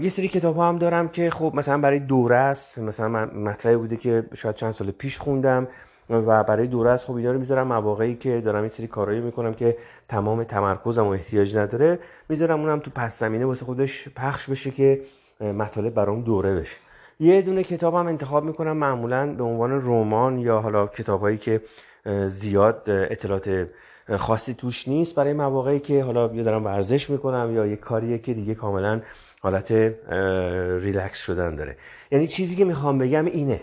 یه 0.00 0.08
سری 0.10 0.28
کتاب 0.28 0.56
ها 0.56 0.68
هم 0.68 0.78
دارم 0.78 1.08
که 1.08 1.30
خب 1.30 1.52
مثلا 1.54 1.78
برای 1.78 1.98
دوره 1.98 2.36
است. 2.36 2.78
مثلا 2.78 3.08
مطلبی 3.26 3.76
بوده 3.76 3.96
که 3.96 4.24
شاید 4.34 4.54
چند 4.54 4.72
سال 4.72 4.90
پیش 4.90 5.18
خوندم 5.18 5.68
و 6.10 6.44
برای 6.44 6.66
دوره 6.66 6.90
است. 6.90 7.06
خب 7.06 7.14
اینا 7.14 7.32
رو 7.32 7.38
می‌ذارم 7.38 7.66
مواقعی 7.66 8.14
که 8.14 8.40
دارم 8.40 8.60
این 8.60 8.68
سری 8.68 8.86
کارایی 8.86 9.20
می‌کنم 9.20 9.54
که 9.54 9.76
تمام 10.08 10.44
تمرکزم 10.44 11.04
و 11.06 11.08
احتیاج 11.08 11.56
نداره. 11.56 11.98
می‌ذارم 12.28 12.60
اونم 12.60 12.78
تو 12.78 12.90
پس 12.94 13.18
زمینه 13.18 13.46
واسه 13.46 13.64
خودش 13.64 14.08
پخش 14.16 14.50
بشه 14.50 14.70
که 14.70 15.00
مطالب 15.40 15.94
برام 15.94 16.22
دوره 16.22 16.54
بشه. 16.54 16.76
یه 17.20 17.42
دونه 17.42 17.62
کتابم 17.62 18.06
انتخاب 18.06 18.44
می‌کنم. 18.44 18.76
معمولا 18.76 19.34
به 19.34 19.44
عنوان 19.44 19.82
رمان 19.82 20.38
یا 20.38 20.60
حالا 20.60 20.86
کتابهایی 20.86 21.38
که 21.38 21.60
زیاد 22.26 22.82
اطلاعات 22.86 23.68
خاصی 24.16 24.54
توش 24.54 24.88
نیست 24.88 25.14
برای 25.14 25.32
مواقعی 25.32 25.80
که 25.80 26.04
حالا 26.04 26.34
یا 26.34 26.42
دارم 26.42 26.64
ورزش 26.64 27.10
می‌کنم 27.10 27.50
یا 27.54 27.66
یه 27.66 27.76
کاریه 27.76 28.18
که 28.18 28.34
دیگه 28.34 28.54
کاملا 28.54 29.00
حالت 29.40 29.72
ریلکس 30.82 31.18
شدن 31.18 31.56
داره. 31.56 31.76
یعنی 32.10 32.26
چیزی 32.26 32.56
که 32.56 32.64
می‌خوام 32.64 32.98
بگم 32.98 33.24
اینه. 33.24 33.60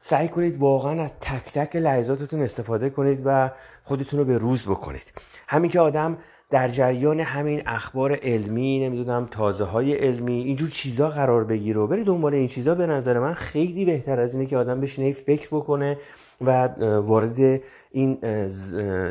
سعی 0.00 0.28
کنید 0.28 0.58
واقعا 0.58 1.02
از 1.02 1.12
تک 1.20 1.52
تک 1.52 1.76
لحظاتتون 1.76 2.42
استفاده 2.42 2.90
کنید 2.90 3.22
و 3.24 3.50
خودتون 3.84 4.20
رو 4.20 4.26
به 4.26 4.38
روز 4.38 4.66
بکنید. 4.66 5.12
همین 5.48 5.70
که 5.70 5.80
آدم 5.80 6.18
در 6.50 6.68
جریان 6.68 7.20
همین 7.20 7.62
اخبار 7.66 8.18
علمی 8.22 8.80
نمی‌دونم 8.86 9.28
تازه 9.30 9.64
های 9.64 9.94
علمی 9.94 10.42
اینجور 10.42 10.70
چیزا 10.70 11.08
قرار 11.08 11.44
بگیره. 11.44 11.80
و 11.80 11.86
بری 11.86 12.04
دنبال 12.04 12.34
این 12.34 12.46
چیزا. 12.46 12.74
به 12.74 12.86
نظر 12.86 13.18
من 13.18 13.34
خیلی 13.34 13.84
بهتر 13.84 14.20
از 14.20 14.34
اینه 14.34 14.46
که 14.46 14.56
آدم 14.56 14.80
بشینه 14.80 15.12
فکر 15.12 15.48
بکنه 15.52 15.98
و 16.40 16.68
وارد 17.00 17.60
این 17.90 18.18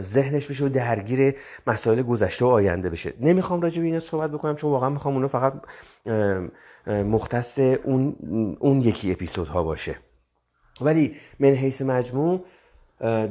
ذهنش 0.02 0.48
بشه 0.48 0.66
و 0.66 0.70
درگیر 0.70 1.36
مسائل 1.68 2.02
گذشته 2.02 2.46
و 2.46 2.48
آینده 2.48 2.90
بشه. 2.90 3.14
نمی‌خوام 3.22 3.62
راجع 3.62 3.80
به 3.80 3.86
اینا 3.86 4.00
صحبت 4.00 4.32
بکنم 4.32 4.56
چون 4.56 4.72
واقعا 4.72 4.90
می‌خوام 4.90 5.14
اونو 5.14 5.28
فقط 5.28 5.54
مختص 6.88 7.60
اون, 7.60 8.16
اون 8.60 8.82
یکی 8.82 9.12
اپیزودها 9.12 9.64
باشه. 9.64 9.96
ولی 10.82 11.16
من 11.40 11.50
حیث 11.50 11.82
مجموع 11.82 12.46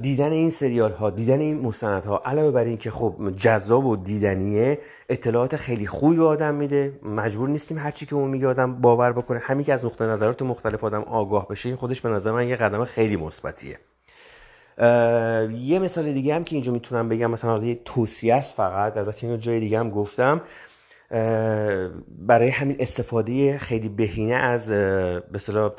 دیدن 0.02 0.32
این 0.32 0.50
سریال 0.50 0.92
ها 0.92 1.11
دیدن 1.11 1.40
این 1.40 1.61
مستند 1.61 2.04
ها 2.04 2.23
علاوه 2.25 2.50
بر 2.50 2.64
این 2.64 2.76
که 2.76 2.90
خب 2.90 3.14
جذاب 3.38 3.87
و 3.87 3.96
دیدنیه 3.96 4.78
اطلاعات 5.08 5.56
خیلی 5.56 5.87
خوبی 5.87 6.16
به 6.16 6.25
آدم 6.25 6.54
میده. 6.54 7.00
مجبور 7.02 7.49
نیستیم 7.49 7.78
هرچی 7.78 8.06
که 8.06 8.14
اون 8.14 8.30
میگه 8.30 8.46
آدم 8.46 8.80
باور 8.80 9.12
بکنه. 9.12 9.38
همین 9.38 9.64
که 9.64 9.73
از 9.73 9.85
نقطه 9.85 10.04
نظرات 10.04 10.42
مختلف 10.42 10.85
آدم 10.85 11.02
آگاه 11.02 11.49
بشه 11.49 11.76
خودش 11.76 12.00
به 12.00 12.08
نظر 12.08 12.32
من 12.32 12.49
یه 12.49 12.56
قدم 12.56 12.85
خیلی 12.85 13.16
مثبتیه. 13.16 13.78
یه 15.52 15.78
مثال 15.78 16.12
دیگه 16.12 16.35
هم 16.35 16.44
که 16.44 16.56
اینجا 16.56 16.73
می‌تونم 16.73 17.08
بگم 17.08 17.30
مثلا 17.30 17.64
یه 17.64 17.80
توصیه 17.85 18.35
است 18.35 18.54
فقط 18.54 18.96
البته 18.96 19.26
اینو 19.26 19.37
جای 19.38 19.61
دیگه 19.61 19.78
هم 19.78 19.90
گفتم. 19.90 20.40
برای 22.18 22.49
همین 22.49 22.76
استفاده 22.78 23.58
خیلی 23.58 23.88
بهینه 23.88 24.35
از 24.35 24.68
به 24.68 25.73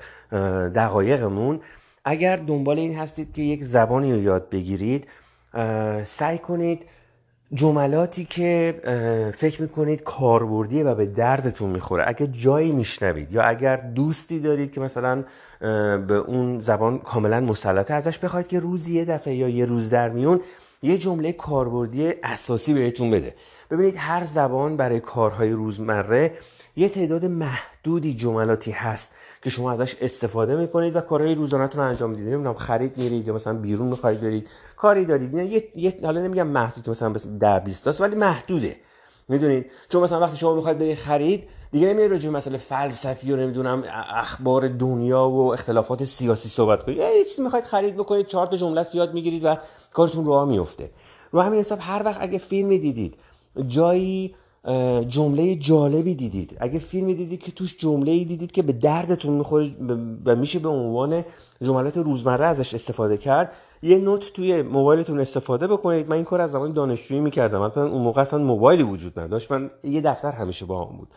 دقایقمون 0.76 1.60
اگر 2.10 2.36
دنبال 2.36 2.80
این 2.80 2.96
هستید 2.96 3.34
که 3.34 3.42
یک 3.42 3.64
زبانی 3.64 4.14
رو 4.14 4.22
یاد 4.22 4.50
بگیرید 4.50 5.08
سعی 6.06 6.38
کنید 6.38 6.86
جملاتی 7.54 8.26
که 8.26 8.82
فکر 9.38 9.62
می‌کنید 9.62 10.04
کاربردیه 10.04 10.84
و 10.84 10.96
به 10.96 11.06
دردتون 11.06 11.70
می‌خوره. 11.70 12.04
اگر 12.08 12.26
جایی 12.26 12.72
میشنوید 12.72 13.32
یا 13.32 13.42
اگر 13.42 13.76
دوستی 13.76 14.40
دارید 14.40 14.72
که 14.72 14.80
مثلا 14.80 15.24
به 16.08 16.14
اون 16.14 16.60
زبان 16.60 17.00
کاملا 17.00 17.40
مسلطه 17.40 17.94
ازش 17.94 18.18
بخواید 18.18 18.48
که 18.48 18.60
روزی 18.60 18.96
یه 18.96 19.06
دفعه 19.06 19.36
یا 19.36 19.50
یه 19.50 19.66
روز 19.66 19.90
در 19.90 20.10
میون 20.10 20.42
یه 20.82 20.98
جمله 20.98 21.32
کاربردی 21.32 22.14
اساسی 22.24 22.74
بهتون 22.74 23.12
بده. 23.12 23.36
ببینید 23.72 23.96
هر 23.98 24.24
زبان 24.24 24.78
برای 24.78 25.00
کارهای 25.00 25.52
روزمره 25.52 26.32
یه 26.78 26.90
تعداد 26.90 27.26
محدودی 27.26 28.14
جملاتی 28.14 28.72
هست 28.72 29.16
که 29.44 29.50
شما 29.50 29.72
ازش 29.72 29.96
استفاده 30.02 30.56
می‌کنید 30.56 30.96
و 30.96 31.02
کارهای 31.02 31.36
روزانهتون 31.36 31.82
رو 31.82 31.88
انجام 31.88 32.10
می‌دید. 32.10 32.26
نمی‌دونم 32.26 32.54
خرید 32.54 32.98
میرید 32.98 33.28
یا 33.28 33.34
مثلا 33.34 33.54
بیرون 33.54 33.88
می‌خواید 33.88 34.22
برید. 34.22 34.50
کاری 34.76 35.06
دارید. 35.06 35.34
یه, 35.34 35.64
یه 35.76 35.94
حالا 36.04 36.22
نمیگم 36.22 36.48
محدود 36.48 36.90
مثلا 36.90 37.14
10 37.40 37.60
20 37.60 38.02
ولی 38.02 38.16
محدوده. 38.16 38.76
می‌دونید؟ 39.30 39.72
چون 39.90 40.04
مثلا 40.04 40.20
وقتی 40.20 40.38
شما 40.38 40.56
می‌خواید 40.56 40.78
برید 40.78 40.98
خرید 40.98 41.48
دیگه 41.72 41.88
نمیاد 41.88 42.12
راجع 42.12 42.30
مسئله 42.30 42.58
فلسفی 42.58 43.32
و 43.32 43.36
نمی‌دونم 43.36 43.84
اخبار 44.14 44.68
دنیا 44.68 45.30
و 45.30 45.54
اختلافات 45.54 46.04
سیاسی 46.04 46.50
صحبت 46.50 46.84
کنید. 46.84 46.98
یه 46.98 47.24
چیزی 47.24 47.44
می‌خواید 47.44 47.66
خرید 47.66 47.96
بکنید 47.96 48.28
چهار 48.28 48.48
تا 48.48 48.58
جمله 48.58 48.86
یاد 48.94 49.14
می‌گیرید 49.14 49.46
و 49.46 49.58
کارتون 49.94 50.26
راه 50.26 50.46
میفته 50.46 50.90
رو 51.32 51.42
همین 51.42 51.60
حساب 51.60 51.80
هر 51.82 52.02
وقت 52.06 52.22
اگه 52.22 52.38
فیلمی 52.38 52.80
دیدید 52.80 53.18
جایی 53.68 54.36
جمله 55.08 55.56
جالبی 55.56 56.16
دیدید. 56.16 56.58
اگه 56.60 56.80
فیلمی 56.80 57.16
دیدید 57.16 57.40
که 57.40 57.52
توش 57.52 57.78
جمله 57.78 58.12
ای 58.12 58.26
دیدید 58.26 58.52
که 58.52 58.62
به 58.62 58.74
دردتون 58.74 59.34
می‌خوره 59.34 59.72
و 60.26 60.36
میشه 60.36 60.60
به 60.60 60.70
عنوان 60.70 61.24
جملات 61.62 61.98
روزمره 61.98 62.46
ازش 62.46 62.74
استفاده 62.74 63.18
کرد 63.18 63.54
یه 63.82 63.98
نوت 63.98 64.34
توی 64.34 64.62
موبایلتون 64.62 65.20
استفاده 65.20 65.68
بکنید. 65.68 66.10
من 66.10 66.16
این 66.16 66.26
کار 66.26 66.42
از 66.42 66.52
زمان 66.52 66.74
دانشجویی 66.74 67.20
می‌کردم. 67.20 67.62
مثلا 67.62 67.88
اون 67.88 68.02
موقع 68.02 68.22
اصلا 68.22 68.40
موبایلی 68.40 68.84
وجود 68.84 69.20
نداشت. 69.20 69.52
من 69.52 69.72
یه 69.84 70.02
دفتر 70.02 70.32
همیشه 70.32 70.66
با 70.66 70.86
هم 70.86 70.98
بود. 70.98 71.08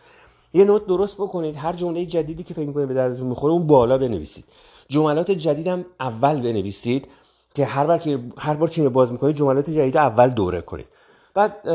یه 0.53 0.65
نوت 0.65 0.87
درست 0.87 1.17
بکنید. 1.17 1.55
هر 1.55 1.73
جمله 1.73 2.05
جدیدی 2.05 2.43
که 2.43 2.53
فکر 2.53 2.67
می‌کنید 2.67 2.87
به 2.87 2.93
دردتون 2.93 3.27
می‌خوره 3.27 3.53
اون 3.53 3.67
بالا 3.67 3.97
بنویسید. 3.97 4.45
جملات 4.89 5.31
جدیدم 5.31 5.85
اول 5.99 6.41
بنویسید 6.41 7.07
که 7.55 7.65
هر 7.65 7.85
بار 7.85 7.97
که 7.97 8.19
هر 8.37 8.53
بار 8.53 8.69
که 8.69 8.89
باز 8.89 9.11
می‌کنید 9.11 9.35
جملات 9.35 9.69
جدید 9.69 9.97
اول 9.97 10.29
دوره 10.29 10.61
کنید. 10.61 10.85
بعد 11.33 11.67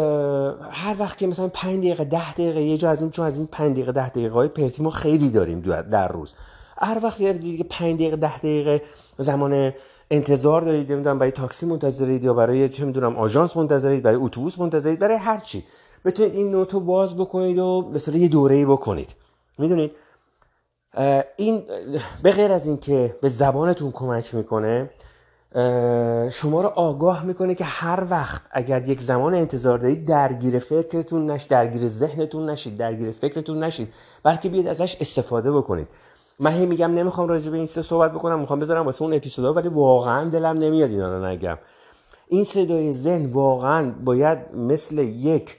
هر 0.71 0.97
وقت 0.99 1.19
که 1.19 1.27
مثلا 1.27 1.49
5 1.49 1.79
دقیقه 1.79 2.05
10 2.05 2.33
دقیقه 2.33 2.63
یه 2.63 2.77
جا 2.79 2.91
از 2.91 3.03
این 3.03 3.11
چون 3.11 3.27
از 3.27 3.37
این 3.37 3.47
5 3.47 3.73
دقیقه 3.73 3.93
10 3.93 4.09
دقیقه 4.09 4.35
های 4.35 4.49
پرتی 4.49 4.83
ما 4.83 4.91
خیلی 4.91 5.31
داریم 5.31 5.61
در 5.61 6.09
روز. 6.09 6.35
هر 6.79 7.01
وقت 7.03 7.21
یه 7.21 7.33
دیگه 7.33 7.65
5 7.65 7.95
دقیقه 7.95 8.17
10 8.17 8.39
دقیقه 8.39 8.83
زمان 9.19 9.73
انتظار 10.11 10.63
دارید 10.63 10.93
نمی‌دونم 10.93 11.19
برای 11.19 11.33
تاکسی 11.33 11.67
منتظرید 11.67 12.25
یا 12.25 12.35
برای 12.35 12.69
چه 12.69 12.85
می‌دونم 12.85 13.17
آژانس 13.17 13.57
منتظرید 13.57 14.03
برای 14.03 14.17
اتوبوس 14.17 14.59
منتظرید 14.59 14.99
برای 14.99 15.17
هر 15.17 15.39
چی. 15.39 15.65
بتونید 16.05 16.35
این 16.35 16.51
نوتو 16.51 16.81
باز 16.81 17.17
بکنید 17.17 17.59
و 17.59 17.91
مثلا 17.95 18.17
یه 18.17 18.29
دوره‌ای 18.29 18.65
بکنید. 18.65 19.09
می‌دونید؟ 19.59 19.93
این 21.37 21.63
به 22.23 22.33
غیر 22.33 22.53
از 22.53 22.67
اینکه 22.67 23.17
به 23.23 23.29
زبانتون 23.29 23.93
کمک 23.93 24.35
می‌کنه 24.35 24.91
شما 26.31 26.61
رو 26.63 26.69
آگاه 26.69 27.25
می‌کنه 27.25 27.55
که 27.55 27.65
هر 27.65 28.07
وقت 28.11 28.43
اگر 28.51 28.89
یک 28.89 29.03
زمان 29.03 29.35
انتظار 29.35 29.79
دارید 29.79 30.09
درگیر 30.09 30.59
فکرتون 30.59 31.31
نشید 31.31 31.49
درگیر 31.49 31.89
ذهنتون 31.89 32.51
نشید 32.51 32.77
درگیر 32.77 33.11
فکرتون 33.11 33.65
نشید 33.65 33.93
بلکه 34.23 34.49
بیاید 34.49 34.69
ازش 34.69 34.97
استفاده 35.01 35.53
بکنید. 35.53 35.89
من 36.39 36.53
هی 36.53 36.67
میگم 36.67 36.95
نمی‌خوام 36.95 37.29
راجع 37.29 37.51
به 37.51 37.57
این 37.57 37.67
سه 37.67 37.83
صحبت 37.83 38.13
بکنم 38.13 38.41
می‌خوام 38.41 38.61
بذارم 38.61 38.87
واسه 38.87 39.03
اون 39.03 39.15
اپیزودا 39.15 39.53
ولی 39.53 39.69
واقعا 39.69 40.31
دلم 40.31 40.59
نمیاد 40.59 40.91
اینا 40.91 41.19
رو 41.19 41.27
نگم. 41.27 41.59
این 42.29 42.45
صدای 42.45 42.93
ذهن 42.93 43.27
واقعا 43.27 43.95
باید 44.05 44.39
مثل 44.55 44.99
یک 44.99 45.57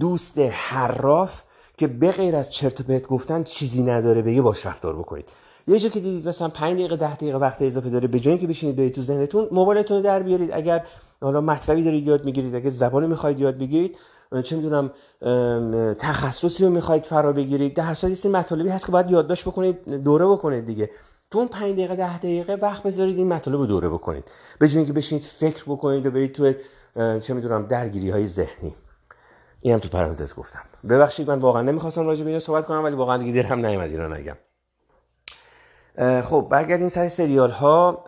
دوست 0.00 0.38
حراف 0.38 1.42
که 1.78 1.86
به 1.86 2.10
غیر 2.10 2.36
از 2.36 2.52
چرت 2.52 2.80
و 2.80 2.84
پرت 2.84 3.06
گفتن 3.06 3.42
چیزی 3.42 3.82
نداره 3.82 4.22
بگه 4.22 4.42
باش 4.42 4.66
رفتار 4.66 4.96
بکنید. 4.96 5.28
یه 5.70 5.78
جا 5.78 5.88
که 5.88 6.00
دیدید 6.00 6.28
مثلا 6.28 6.48
5 6.48 6.78
دقیقه 6.78 6.96
10 6.96 7.14
دقیقه 7.14 7.38
وقت 7.38 7.62
اضافه 7.62 7.90
داره 7.90 8.08
به 8.08 8.20
جای 8.20 8.38
که 8.38 8.46
بشینید 8.46 8.76
برید 8.76 8.94
تو 8.94 9.02
ذهنتون 9.02 9.48
موبایلتون 9.52 9.96
رو 9.96 10.02
در 10.02 10.22
بیارید. 10.22 10.50
اگر 10.52 10.84
حالا 11.20 11.40
مطلبی 11.40 11.84
دارید 11.84 12.06
یاد 12.06 12.24
می‌گیرید 12.24 12.54
اگر 12.54 12.68
زبانی 12.68 13.06
می‌خواید 13.06 13.40
یاد 13.40 13.58
بگیرید 13.58 13.98
چه 14.44 14.56
می‌دونم 14.56 14.90
تخصصی 15.94 16.64
رو 16.64 16.70
می‌خواید 16.70 17.04
فرا 17.04 17.32
بگیرید 17.32 17.74
در 17.74 17.94
صورت 17.94 18.26
این 18.26 18.36
مطالبی 18.36 18.68
هست 18.68 18.86
که 18.86 18.92
باید 18.92 19.10
یادداشت 19.10 19.48
بکنید 19.48 19.90
دوره 19.90 20.26
بکنید 20.26 20.66
دیگه. 20.66 20.90
تو 21.30 21.38
اون 21.38 21.48
5 21.48 21.72
دقیقه 21.72 21.96
10 21.96 22.18
دقیقه 22.18 22.54
وقت 22.54 22.82
بذارید 22.82 23.16
این 23.16 23.28
مطالب 23.28 23.58
رو 23.58 23.66
دوره 23.66 23.88
بکنید. 23.88 24.30
به 24.58 24.68
جای 24.68 24.76
اینکه 24.76 24.92
بشینید 24.92 25.24
فکر 25.24 25.64
بکنید 25.66 26.06
و 26.06 26.10
برید 26.10 26.32
تو 26.32 26.52
چه 27.20 27.34
می‌دونم 27.34 27.66
درگیری 27.66 28.10
های 28.10 28.26
ذهنی. 28.26 28.74
اینم 29.60 29.78
تو 29.78 29.88
پرانتز 29.88 30.34
گفتم. 30.34 30.62
ببخشید 30.88 31.30
من 31.30 31.38
واقعا 31.38 31.62
نمی‌خواستم 31.62 32.06
راجع 32.06 32.22
به 32.22 32.28
اینو 32.28 32.40
صحبت 32.40 32.66
کنم 32.66 32.84
ولی 32.84 32.96
واقعا 32.96 33.16
دیگه 33.16 33.42
دلم 33.42 33.66
نیومد 33.66 33.90
اینا 33.90 34.08
نگم. 34.08 34.36
خب 36.00 36.46
برگردیم 36.50 36.88
سر 36.88 37.08
سریال 37.08 37.50
ها 37.50 38.04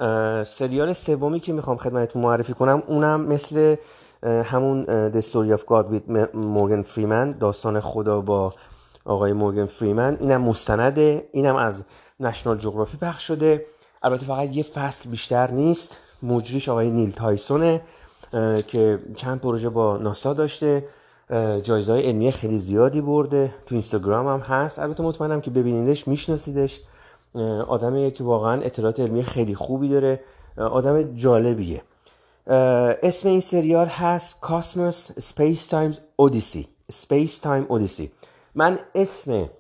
سریال 0.47 0.93
سومی 0.93 1.41
که 1.41 1.53
می‌خوام 1.53 1.77
خدمتتون 1.77 2.23
معرفی 2.23 2.55
کنم 2.55 2.83
اونم 2.87 3.21
مثل 3.21 3.77
همون 4.23 4.85
The 5.11 5.25
Story 5.25 5.59
of 5.59 5.61
God 5.61 5.87
with 5.93 6.35
مورگن 6.35 6.83
فریمن 6.83 7.33
داستان 7.33 7.81
خدا 7.81 8.21
با 8.21 8.55
آقای 9.05 9.33
مورگن 9.33 9.67
فریمن. 9.67 10.17
اینم 10.21 10.43
مستنده 10.43 11.29
اینم 11.33 11.57
از 11.57 11.85
نشنال 12.21 12.59
جغرافی 12.59 12.97
پخش 12.97 13.27
شده. 13.27 13.67
البته 14.03 14.27
فقط 14.27 14.57
یه 14.57 14.63
فصل 14.63 15.11
بیشتر 15.11 15.51
نیست. 15.51 15.97
مجریش 16.23 16.69
آقای 16.69 16.91
نیل 16.91 17.11
تایسونه 17.13 17.81
که 18.67 18.99
چند 19.17 19.41
پروژه 19.41 19.69
با 19.69 19.97
ناسا 19.97 20.33
داشته. 20.33 20.85
جایزه 21.63 21.93
علمی 21.93 22.33
خیلی 22.33 22.59
زیادی 22.59 23.01
برده. 23.01 23.55
تو 23.67 23.75
اینستاگرام 23.75 24.27
هم 24.29 24.39
هست. 24.41 24.79
البته 24.79 25.03
مطمئنم 25.03 25.41
که 25.41 25.51
ببینیدش 25.51 26.09
میشناسیدش. 26.09 26.81
آدمی 27.69 28.11
که 28.11 28.25
واقعا 28.25 28.61
اطلاعات 28.63 29.01
علمی 29.01 29.23
خیلی 29.23 29.55
خوبی 29.55 29.89
داره. 29.89 30.21
آدم 30.57 31.17
جالبیه. 31.17 31.83
اسم 32.47 33.29
این 33.29 33.41
سریال 33.41 33.87
هست 33.87 34.41
Cosmos 34.41 35.09
Space 35.21 35.67
Times 35.67 35.99
Odyssey 36.17 36.69
Space 36.91 37.39
Time 37.39 37.67
Odyssey 37.69 38.13
من 38.55 38.79
اسم 38.95 39.51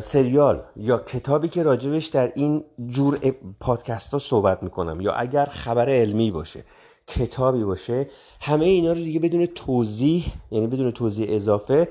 سریال 0.00 0.62
یا 0.76 0.98
کتابی 0.98 1.48
که 1.48 1.62
راجبش 1.62 2.06
در 2.06 2.32
این 2.34 2.64
جور 2.86 3.18
پادکست 3.60 4.12
ها 4.12 4.18
صحبت 4.18 4.62
می‌کنم 4.62 5.00
یا 5.00 5.12
اگر 5.12 5.44
خبر 5.44 5.88
علمی 5.88 6.30
باشه 6.30 6.64
کتابی 7.06 7.64
باشه 7.64 8.08
همه 8.40 8.64
اینا 8.64 8.92
رو 8.92 8.98
دیگه 8.98 9.20
بدون 9.20 9.46
توضیح 9.46 10.32
یعنی 10.50 10.66
بدون 10.66 10.90
توضیح 10.90 11.26
اضافه 11.30 11.88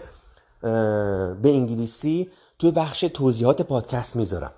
به 0.61 1.49
انگلیسی 1.49 2.29
توی 2.59 2.71
بخش 2.71 2.99
توضیحات 2.99 3.61
پادکست 3.61 4.15
می‌ذارم. 4.15 4.51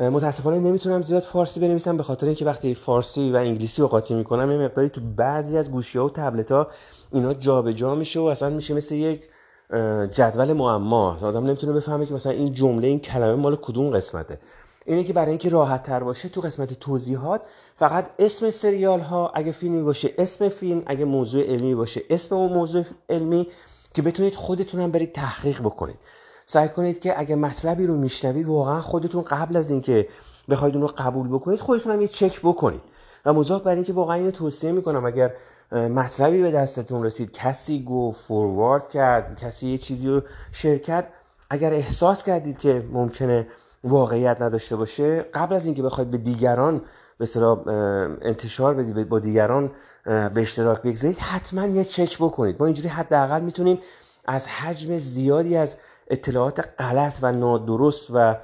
متاسفانه 0.00 0.58
نمی‌تونم 0.58 1.02
زیاد 1.02 1.22
فارسی 1.22 1.60
بنویسم 1.60 1.96
به 1.96 2.02
خاطر 2.02 2.26
اینکه 2.26 2.44
وقتی 2.44 2.74
فارسی 2.74 3.32
و 3.32 3.36
انگلیسی 3.36 3.82
رو 3.82 3.88
قاطی 3.88 4.14
می‌کنم 4.14 4.50
یه 4.50 4.58
مقداری 4.58 4.88
تو 4.88 5.00
بعضی 5.16 5.58
از 5.58 5.70
گوشی 5.70 5.98
ها 5.98 6.06
و 6.06 6.10
تبلت 6.10 6.52
ها 6.52 6.68
اینا 7.12 7.34
جابجا 7.34 7.72
جا 7.72 7.94
میشه 7.94 8.20
و 8.20 8.22
اصلا 8.22 8.50
میشه 8.50 8.74
مثل 8.74 8.94
یک 8.94 9.22
جدول 10.12 10.52
معما. 10.52 11.18
آدم 11.22 11.46
نمی‌تونه 11.46 11.72
بفهمه 11.72 12.06
که 12.06 12.14
مثلا 12.14 12.32
این 12.32 12.54
جمله 12.54 12.86
این 12.88 13.00
کلمه 13.00 13.34
مال 13.34 13.56
کدوم 13.56 13.90
قسمته. 13.90 14.38
اینه 14.86 15.04
که 15.04 15.12
برای 15.12 15.28
اینکه 15.28 15.48
راحت 15.48 15.82
تر 15.82 16.02
باشه 16.02 16.28
تو 16.28 16.40
قسمت 16.40 16.72
توضیحات 16.72 17.42
فقط 17.76 18.10
اسم 18.18 18.50
سریال 18.50 19.00
ها 19.00 19.32
اگه 19.34 19.52
فیلمی 19.52 19.82
باشه 19.82 20.10
اسم 20.18 20.48
فیلم 20.48 20.82
اگه 20.86 21.04
موضوع 21.04 21.42
علمی 21.42 21.74
باشه 21.74 22.02
اسم 22.10 22.34
اون 22.34 22.52
موضوع 22.52 22.84
علمی 23.10 23.46
که 23.94 24.02
بتونید 24.02 24.34
خودتون 24.34 24.90
برید 24.90 25.12
تحقیق 25.12 25.60
بکنید. 25.60 25.98
سعی 26.50 26.68
کنید 26.68 26.98
که 26.98 27.20
اگه 27.20 27.36
مطلبی 27.36 27.86
رو 27.86 27.96
میشنوید 27.96 28.46
واقعا 28.46 28.80
خودتون 28.80 29.22
قبل 29.22 29.56
از 29.56 29.70
اینکه 29.70 30.08
بخواید 30.48 30.74
اون 30.74 30.82
رو 30.82 30.94
قبول 30.98 31.28
بکنید 31.28 31.60
خودتون 31.60 31.92
هم 31.92 32.00
یه 32.00 32.08
چک 32.08 32.40
بکنید. 32.40 32.80
و 33.24 33.32
مضاف 33.32 33.62
بر 33.62 33.74
اینکه 33.74 33.92
واقعا 33.92 34.16
اینو 34.16 34.30
توصیه 34.30 34.72
می‌کنم 34.72 35.04
اگر 35.04 35.32
مطلبی 35.72 36.42
به 36.42 36.50
دستتون 36.50 37.04
رسید 37.04 37.32
کسی 37.32 37.82
گو 37.82 38.12
فوروارد 38.12 38.90
کرد 38.90 39.38
کسی 39.40 39.68
یه 39.68 39.78
چیزی 39.78 40.08
رو 40.08 40.22
شیر 40.52 40.78
کرد 40.78 41.08
اگر 41.50 41.72
احساس 41.72 42.22
کردید 42.22 42.58
که 42.58 42.84
ممکنه 42.92 43.46
واقعیت 43.84 44.42
نداشته 44.42 44.76
باشه 44.76 45.22
قبل 45.22 45.54
از 45.54 45.66
اینکه 45.66 45.82
بخواید 45.82 46.10
به 46.10 46.18
دیگران 46.18 46.82
به 47.18 47.28
انتشار 48.22 48.74
بدید 48.74 49.08
با 49.08 49.18
دیگران 49.18 49.70
به 50.04 50.32
اشتراک 50.36 50.82
بگذارید 50.82 51.18
حتما 51.18 51.66
یه 51.66 51.84
چک 51.84 52.18
بکنید. 52.18 52.56
ما 52.60 52.66
اینجوری 52.66 52.88
حداقل 52.88 53.40
می‌تونیم 53.40 53.78
از 54.24 54.46
حجم 54.46 54.98
زیادی 54.98 55.56
از 55.56 55.76
اطلاعات 56.10 56.68
غلط 56.78 57.18
و 57.22 57.32
نادرست 57.32 58.06
و 58.10 58.36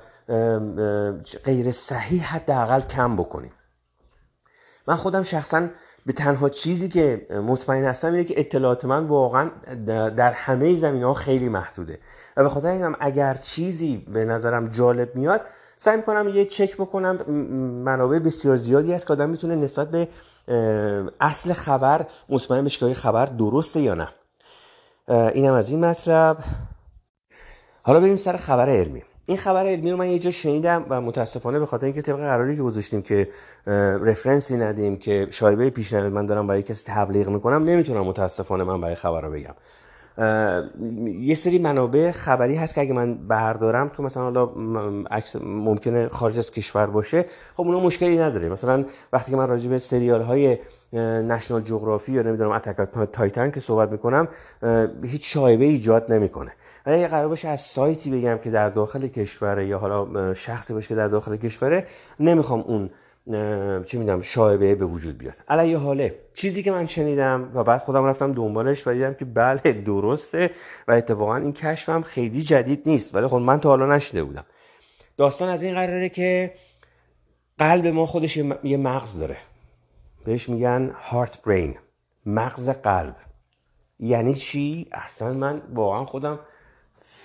غیر 1.44 1.73
صحیح 1.73 2.23
حداقل 2.23 2.80
کم 2.80 3.16
بکنیم 3.16 3.52
من 4.88 4.96
خودم 4.96 5.23
شخصا 5.23 5.68
به 6.06 6.12
تنها 6.12 6.49
چیزی 6.49 6.88
که 6.88 7.26
مطمئن 7.30 7.85
هستم 7.85 8.08
اینه 8.08 8.25
که 8.25 8.40
اطلاعات 8.40 8.85
من 8.85 9.06
واقعا 9.06 9.50
در 10.08 10.32
همه 10.32 10.75
زمین 10.75 11.02
ها 11.02 11.14
خیلی 11.14 11.49
محدوده. 11.49 11.99
و 12.37 12.42
به 12.42 12.49
خاطر 12.49 12.68
اینم 12.68 12.96
اگر 13.00 13.35
چیزی 13.35 13.96
به 13.96 14.25
نظرم 14.25 14.68
جالب 14.68 15.16
میاد 15.16 15.40
سعی 15.78 15.96
می‌کنم 15.96 16.28
یه 16.28 16.44
چک 16.44 16.76
بکنم 16.76 17.30
منابع 17.85 18.18
بسیار 18.18 18.56
زیادی 18.56 18.92
هست 18.92 19.06
که 19.06 19.12
آدم 19.12 19.30
می‌تونه 19.30 19.56
نسبت 19.56 19.90
به 19.90 20.08
اصل 21.20 21.52
خبر 21.52 22.06
مطمئن 22.28 22.64
بشه 22.64 22.88
که 22.88 22.94
خبر 22.94 23.26
درسته 23.26 23.80
یا 23.80 23.94
نه. 23.94 24.08
اینم 25.08 25.52
از 25.52 25.70
این 25.70 25.85
مطلب. 25.85 26.37
حالا 27.87 28.00
بریم 28.00 28.16
سر 28.16 28.37
خبر 28.37 28.69
علمی 28.69 29.02
این 29.26 29.38
خبر 29.38 29.66
علمی 29.66 29.90
رو 29.90 29.97
من 29.97 30.11
یه 30.11 30.19
جا 30.19 30.31
شنیدم 30.31 30.87
و 30.88 31.00
متاسفانه 31.00 31.59
به 31.59 31.66
خاطر 31.66 31.87
اینکه 31.87 32.03
طبق 32.03 32.16
قراری 32.16 32.57
که 32.57 32.62
گذاشتیم 32.62 33.03
که 33.03 33.29
رفرنسی 34.01 34.57
ندیم 34.57 34.96
که 34.96 35.29
شایبه 35.31 35.70
پیشنهاد 35.70 36.12
من 36.12 36.27
دارم 36.27 36.46
برای 36.46 36.62
کسی 36.62 36.85
تبلیغ 36.92 37.29
می‌کنم 37.29 37.64
نمی‌تونم 37.64 38.01
متاسفانه 38.05 38.64
من 38.64 38.81
برای 38.81 38.94
خبر 38.94 39.20
رو 39.20 39.31
بگم. 39.31 39.55
یه 41.20 41.35
سری 41.35 41.59
منابع 41.59 42.11
خبری 42.11 42.55
هست 42.57 42.74
که 42.74 42.81
اگه 42.81 42.92
من 42.92 43.14
بردارم 43.29 43.88
تو 43.88 44.02
مثلا 44.02 44.22
حالا 44.22 44.50
ممکنه 45.44 46.09
خارج 46.09 46.38
از 46.38 46.50
کشور 46.50 46.87
باشه 46.87 47.24
خب 47.55 47.62
اونا 47.62 47.81
مشکلی 47.81 48.18
نداره. 48.18 48.48
مثلا 48.48 48.85
وقتی 49.12 49.31
که 49.31 49.37
من 49.37 49.48
راجع 49.48 49.68
به 49.68 49.79
سریال 49.79 50.22
های 50.22 50.59
نشنال 50.92 51.62
جغرافی 51.62 52.12
یا 52.12 52.22
نمی‌دونم 52.22 52.50
اتک 52.50 52.76
تایتن 53.12 53.50
که 53.50 53.61
صحبت 53.61 53.90
می‌کنم 53.90 54.29
هیچ 55.05 55.33
شایبه 55.33 55.64
ایجاد 55.64 56.12
نمی‌کنه. 56.12 56.52
ولی 56.87 56.96
اگه 56.96 57.09
قرار 57.09 57.29
باشه 57.29 57.48
از 57.48 57.61
سایتی 57.61 58.11
بگم 58.11 58.38
که 58.38 58.50
در 58.50 58.68
داخل 58.68 59.07
کشوره 59.07 59.66
یا 59.66 59.79
حالا 59.79 60.35
شخصی 60.35 60.74
باشه 60.74 60.88
که 60.88 60.94
در 60.94 61.09
داخل 61.09 61.37
کشوره 61.37 61.87
نمی‌خوام 62.20 62.61
اون 62.61 62.90
چی 63.87 63.99
می‌دونم 63.99 64.23
شایبه 64.23 64.75
به 64.75 64.85
وجود 64.85 65.19
بیاد. 65.19 65.35
علیه 65.49 65.79
حاله. 65.79 66.19
چیزی 66.35 66.62
که 66.62 66.71
من 66.71 66.87
شنیدم 66.87 67.51
و 67.55 67.65
بعد 67.65 67.81
خودم 67.81 68.05
رفتم 68.05 68.33
دنبالش 68.33 68.87
و 68.87 68.93
دیدم 68.93 69.15
که 69.15 69.25
بله 69.25 69.73
درسته 69.73 70.51
و 70.89 70.93
اتفاقا 70.93 71.37
این 71.37 71.53
کشفم 71.53 72.03
خیلی 72.03 72.43
جدید 72.43 72.83
نیست. 72.87 73.15
ولی 73.15 73.27
خب 73.27 73.37
من 73.37 73.61
تا 73.61 73.69
حالا 73.69 73.87
نشنیده 73.87 74.25
بودم. 74.25 74.45
داستان 75.17 75.49
از 75.49 75.62
این 75.62 75.75
قراره 75.75 76.09
که 76.09 76.55
قلب 77.59 77.87
ما 77.87 78.07
خودش 78.07 78.37
یه 78.37 78.77
مغز 78.77 79.19
داره. 79.19 79.37
بهش 80.25 80.49
میگن 80.49 80.91
هارت 80.95 81.43
برین 81.43 81.77
مغز 82.27 82.71
قلب. 82.71 83.17
یعنی 84.01 84.35
چی؟ 84.35 84.89
اصلا 84.93 85.33
من 85.33 85.62
واقعا 85.75 86.05
خودم 86.05 86.39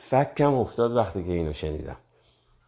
فکم 0.09 0.53
افتاد 0.53 0.95
وقتی 0.95 1.23
که 1.23 1.31
اینو 1.31 1.53
شنیدم. 1.53 1.97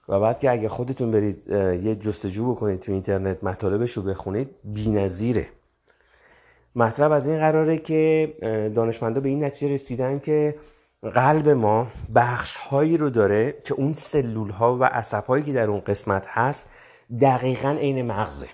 و 0.09 0.19
بعد 0.19 0.39
که 0.39 0.51
اگه 0.51 0.69
خودتون 0.69 1.11
برید 1.11 1.47
یه 1.83 1.95
جستجو 1.95 2.51
بکنید 2.51 2.79
تو 2.79 2.91
اینترنت 2.91 3.43
مطالبش 3.43 3.91
رو 3.91 4.03
بخونید 4.03 4.49
نظیره 4.75 5.47
مطلب 6.75 7.11
از 7.11 7.27
این 7.27 7.37
قراره 7.37 7.77
که 7.77 8.33
دانشمندا 8.75 9.21
به 9.21 9.29
این 9.29 9.43
نتیجه 9.43 9.73
رسیدن 9.73 10.19
که 10.19 10.55
قلب 11.13 11.49
ما 11.49 11.87
بخش 12.15 12.55
هایی 12.55 12.97
رو 12.97 13.09
داره 13.09 13.55
که 13.65 13.73
اون 13.73 13.93
سلول 13.93 14.49
ها 14.49 14.77
و 14.77 14.83
عصب 14.83 15.25
هایی 15.25 15.43
که 15.43 15.53
در 15.53 15.69
اون 15.69 15.79
قسمت 15.79 16.25
هست 16.27 16.69
دقیقا 17.21 17.69
عین 17.69 18.01
مغزه. 18.01 18.47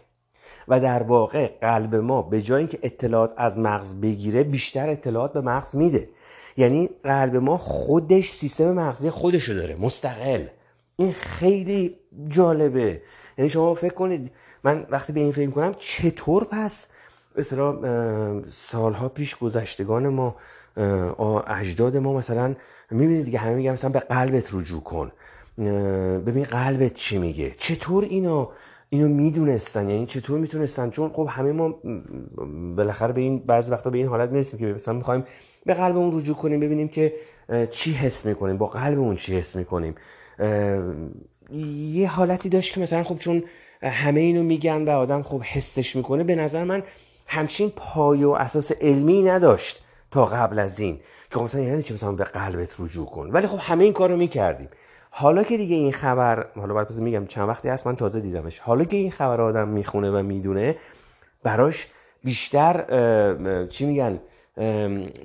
و 0.67 0.79
در 0.79 1.03
واقع 1.03 1.47
قلب 1.47 1.95
ما 1.95 2.21
به 2.21 2.41
جای 2.41 2.59
اینکه 2.59 2.79
اطلاعات 2.83 3.33
از 3.37 3.57
مغز 3.57 3.95
بگیره 3.95 4.43
بیشتر 4.43 4.89
اطلاعات 4.89 5.33
به 5.33 5.41
مغز 5.41 5.75
میده. 5.75 6.09
یعنی 6.57 6.89
قلب 7.03 7.35
ما 7.35 7.57
خودش 7.57 8.29
سیستم 8.29 8.71
مغزی 8.71 9.09
خودشو 9.09 9.53
داره 9.53 9.75
مستقل. 9.75 10.45
این 10.99 11.11
خیلی 11.11 11.95
جالبه. 12.27 13.01
یعنی 13.37 13.49
شما 13.49 13.73
فکر 13.73 13.93
کنید 13.93 14.31
من 14.63 14.87
وقتی 14.89 15.13
به 15.13 15.19
این 15.19 15.31
فکر 15.31 15.49
کنم 15.49 15.73
چطور 15.77 16.43
پس 16.43 16.87
مثلا 17.35 18.41
سالها 18.51 19.09
پیش 19.09 19.35
گذشتگان 19.35 20.07
ما 20.07 20.35
اجداد 21.47 21.97
ما 21.97 22.13
مثلا 22.13 22.55
می‌بینید 22.91 23.25
دیگه 23.25 23.39
همه 23.39 23.55
میگن 23.55 23.71
مثلا 23.71 23.89
به 23.89 23.99
قلبت 23.99 24.53
رجوع 24.53 24.81
کن. 24.81 25.11
ببین 26.25 26.43
قلبت 26.43 26.93
چی 26.93 27.17
میگه؟ 27.17 27.51
چطور 27.57 28.03
اینو 28.03 28.47
اینو 28.89 29.07
می‌دونستن؟ 29.07 29.89
یعنی 29.89 30.05
چطور 30.05 30.39
می‌تونستن؟ 30.39 30.89
چون 30.89 31.09
خب 31.09 31.27
همه 31.29 31.51
ما 31.51 31.79
بالاخره 32.75 33.13
به 33.13 33.21
این 33.21 33.39
بعضی 33.39 33.71
وقتا 33.71 33.89
به 33.89 33.97
این 33.97 34.07
حالت 34.07 34.29
می‌رسیم 34.29 34.59
که 34.59 34.65
مثلا 34.65 34.93
می‌خوایم 34.93 35.23
به 35.65 35.73
قلبمون 35.73 36.19
رجوع 36.19 36.35
کنیم 36.35 36.59
ببینیم 36.59 36.87
که 36.87 37.13
چی 37.69 37.93
حس 37.93 38.25
می‌کنیم 38.25 38.57
با 38.57 38.67
قلبمون 38.67 39.15
چی 39.15 39.37
حس 39.37 39.55
می‌کنیم. 39.55 39.95
یه 41.91 42.07
حالتی 42.07 42.49
داشت 42.49 42.73
که 42.73 42.79
مثلا 42.79 43.03
خب 43.03 43.17
چون 43.17 43.43
همه 43.81 44.19
اینو 44.19 44.43
میگن 44.43 44.83
و 44.83 44.89
آدم 44.89 45.21
خب 45.21 45.41
حسش 45.41 45.95
می‌کنه 45.95 46.23
به 46.23 46.35
نظر 46.35 46.63
من 46.63 46.83
همچین 47.27 47.71
پایه 47.75 48.27
و 48.27 48.29
اساس 48.29 48.71
علمی 48.81 49.23
نداشت 49.23 49.81
تا 50.11 50.25
قبل 50.25 50.59
از 50.59 50.79
این 50.79 50.99
که 51.31 51.39
مثلا 51.39 51.61
یعنی 51.61 51.83
چی؟ 51.83 51.93
مثلا 51.93 52.11
به 52.11 52.23
قلبت 52.23 52.75
رجوع 52.79 53.05
کن. 53.05 53.29
ولی 53.31 53.47
خب 53.47 53.57
همه 53.61 53.83
این 53.83 53.93
کارو 53.93 54.17
می‌کردیم. 54.17 54.69
حالا 55.09 55.43
که 55.43 55.57
دیگه 55.57 55.75
این 55.75 55.91
خبر 55.91 56.45
حالا 56.55 56.73
بعد 56.73 56.91
میگم 56.91 57.25
چند 57.25 57.49
وقتی 57.49 57.69
هست 57.69 57.87
من 57.87 57.95
تازه 57.95 58.19
دیدمش. 58.19 58.59
حالا 58.59 58.83
که 58.83 58.97
این 58.97 59.11
خبر 59.11 59.41
آدم 59.41 59.67
می‌خونه 59.67 60.11
و 60.11 60.23
می‌دونه 60.23 60.75
براش 61.43 61.87
بیشتر 62.23 62.85
چی 63.69 63.85
میگن؟ 63.85 64.19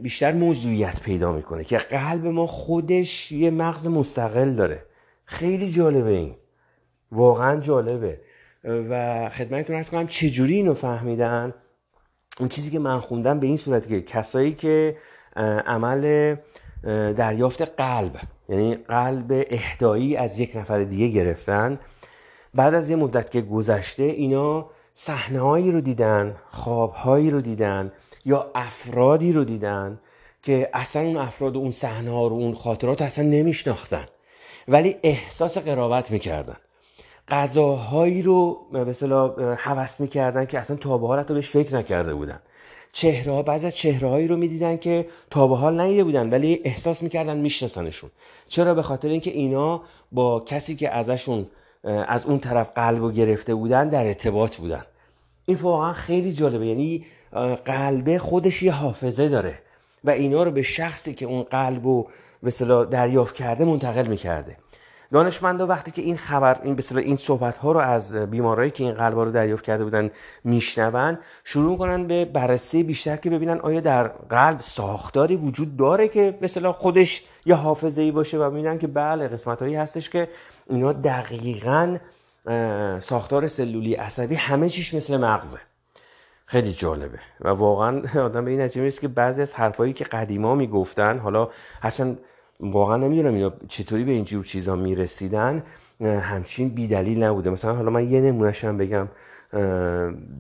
بیشتر 0.01 0.33
موضوعیت 0.33 1.01
پیدا 1.01 1.33
می‌کنه 1.33 1.65
که 1.65 1.79
قلب 1.79 2.27
ما 2.27 2.47
خودش 2.47 3.33
یه 3.33 3.51
مغز 3.51 3.87
مستقل 3.87 4.55
داره. 4.55 4.85
خیلی 5.25 5.71
جالبه 5.71 6.11
این. 6.11 6.37
واقعا 7.13 7.61
جالبه. 7.61 8.21
و 8.65 9.31
خدمتتون 9.31 9.77
ارز 9.77 9.89
کنم 9.89 10.07
چجوری 10.07 10.55
اینو 10.55 10.75
فهمیدن؟ 10.75 11.55
اون 12.41 12.49
چیزی 12.49 12.71
که 12.71 12.79
من 12.79 13.01
خوندم 13.01 13.41
به 13.41 13.47
این 13.47 13.57
صورت 13.57 13.89
که 13.89 14.03
کسایی 14.03 14.53
که 14.53 14.97
عمل 15.67 16.35
دریافت 17.17 17.63
قلب 17.63 18.21
یعنی 18.49 18.75
قلب 18.75 19.47
اهدایی 19.51 20.17
از 20.17 20.39
یک 20.39 20.57
نفر 20.57 20.79
دیگه 20.79 21.09
گرفتن 21.09 21.81
بعد 22.55 22.75
از 22.75 22.91
یه 22.91 22.97
مدت 22.97 23.31
که 23.31 23.41
گذشته 23.41 24.03
اینا 24.03 24.71
صحنههایی 24.95 25.73
رو 25.73 25.81
دیدن 25.81 26.37
خوابهایی 26.49 27.31
رو 27.31 27.41
دیدن 27.41 27.93
یا 28.25 28.51
افرادی 28.55 29.33
رو 29.33 29.45
دیدن 29.45 30.01
که 30.43 30.71
اصلا 30.75 31.03
اون 31.03 31.17
افراد 31.17 31.57
و 31.57 31.59
اون 31.59 31.71
صحنه 31.71 32.11
ها 32.11 32.27
رو 32.27 32.35
اون 32.35 32.55
خاطرات 32.55 33.03
اصلا 33.03 33.25
نمیشناختن. 33.25 34.07
ولی 34.69 34.97
احساس 35.03 35.59
قرابت 35.59 36.11
می‌کردن. 36.11 36.57
غذاهایی 37.29 38.23
رو 38.23 38.67
به 38.73 38.79
اصطلاح 38.79 39.55
حوس 39.55 40.01
می‌کردن 40.01 40.47
که 40.47 40.59
اصلا 40.59 40.77
تا 40.77 40.99
به 40.99 41.07
حال 41.07 41.23
بهش 41.23 41.51
فکر 41.51 41.77
نکرده 41.77 42.15
بودن. 42.15 42.41
چهره 42.93 43.33
ها 43.33 43.43
بعضی 43.43 43.67
از 43.67 43.77
چهره 43.77 44.09
هایی 44.09 44.29
رو 44.29 44.37
می‌دیدن 44.37 44.77
که 44.77 45.07
تا 45.31 45.47
به 45.47 45.57
حال 45.57 45.81
ندیده 45.81 46.05
بودن 46.05 46.31
ولی 46.31 46.61
احساس 46.65 47.03
می‌کردن 47.03 47.37
میشناسنشون. 47.37 48.11
چرا؟ 48.49 48.75
به 48.75 48.83
خاطر 48.83 49.09
اینکه 49.09 49.31
اینا 49.31 49.83
با 50.13 50.41
کسی 50.41 50.77
که 50.77 50.91
ازشون 50.91 51.47
از 52.09 52.27
اون 52.27 52.39
طرف 52.39 52.71
قلب 52.75 52.99
رو 52.99 53.11
گرفته 53.11 53.55
بودن 53.55 53.89
در 53.89 54.07
ارتباط 54.07 54.57
بودن. 54.57 54.85
این 55.47 55.57
واقعا 55.57 55.93
خیلی 55.93 56.33
جالبه. 56.33 56.67
یعنی 56.67 57.05
قلبه 57.65 58.19
خودش 58.19 58.63
یه 58.63 58.73
حافظه 58.73 59.29
داره 59.29 59.59
و 60.05 60.11
اینا 60.11 60.43
رو 60.43 60.51
به 60.51 60.63
شخصی 60.63 61.15
که 61.15 61.27
اون 61.27 61.43
قلب 61.43 61.85
رو 61.85 62.09
به 62.45 62.85
دریافت 62.91 63.35
کرده 63.35 63.65
منتقل 63.65 64.07
می‌کرده. 64.07 64.57
دانشمندا 65.13 65.67
وقتی 65.67 65.91
که 65.91 66.03
این 66.03 66.17
خبر 66.17 66.61
این 66.63 66.75
به 66.75 66.83
این 66.97 67.17
صحبت 67.17 67.57
ها 67.57 67.73
رو 67.73 67.81
از 67.81 68.15
بیمارایی 68.15 68.71
که 68.71 68.85
این 68.85 68.95
قلب 68.95 69.19
رو 69.19 69.31
دریافت 69.31 69.65
کرده 69.65 69.85
بودن 69.85 70.11
میشنون 70.45 71.19
شروع 71.45 71.71
می‌کنن 71.71 72.07
به 72.07 72.25
بررسی 72.25 72.83
بیشتر 72.83 73.17
که 73.17 73.31
ببینن 73.31 73.61
آیا 73.61 73.81
در 73.81 74.09
قلب 74.09 74.61
ساختاری 74.61 75.37
وجود 75.37 75.77
داره 75.77 76.09
که 76.09 76.39
به 76.41 76.73
خودش 76.73 77.25
یه 77.45 77.55
حافظه 77.55 78.03
ای 78.03 78.11
باشه 78.11 78.39
و 78.39 78.51
می‌بینن 78.51 78.79
که 78.79 78.87
بله 78.87 79.29
قسمت 79.29 79.63
هایی 79.63 79.75
هستش 79.75 80.11
که 80.11 80.29
اینا 80.71 80.93
دقیقا 80.93 81.97
ساختار 83.01 83.49
سلولی 83.49 83.95
عصبی 83.95 84.35
همه 84.35 84.69
چیش 84.69 84.95
مثل 84.95 85.17
مغزه. 85.17 85.59
خیلی 86.47 86.73
جالبه 86.73 87.19
و 87.41 87.49
واقعا 87.49 88.03
آدم 88.27 88.45
به 88.45 88.51
این 88.51 88.61
نتیجه 88.61 89.01
که 89.01 89.09
بعضی 89.09 89.43
از 89.43 89.55
حرفایی 89.55 89.93
که 89.93 90.05
قدیما 90.05 90.55
می‌گفتن 90.55 91.19
حالا 91.19 91.49
هرچند 91.83 92.19
واقعا 92.61 92.97
نمی‌دونم 92.97 93.35
اینا 93.35 93.53
چطوری 93.69 94.05
به 94.05 94.13
اینجور 94.13 94.45
چیزا 94.45 94.77
می‌رسیدن. 94.77 95.63
همچین 96.01 96.69
بیدلیل 96.69 97.23
نبوده. 97.23 97.51
مثلا 97.51 97.75
حالا 97.75 97.91
من 97.91 98.11
یه 98.11 98.21
نمونهش 98.21 98.65
هم 98.65 98.79
بگم 98.79 99.09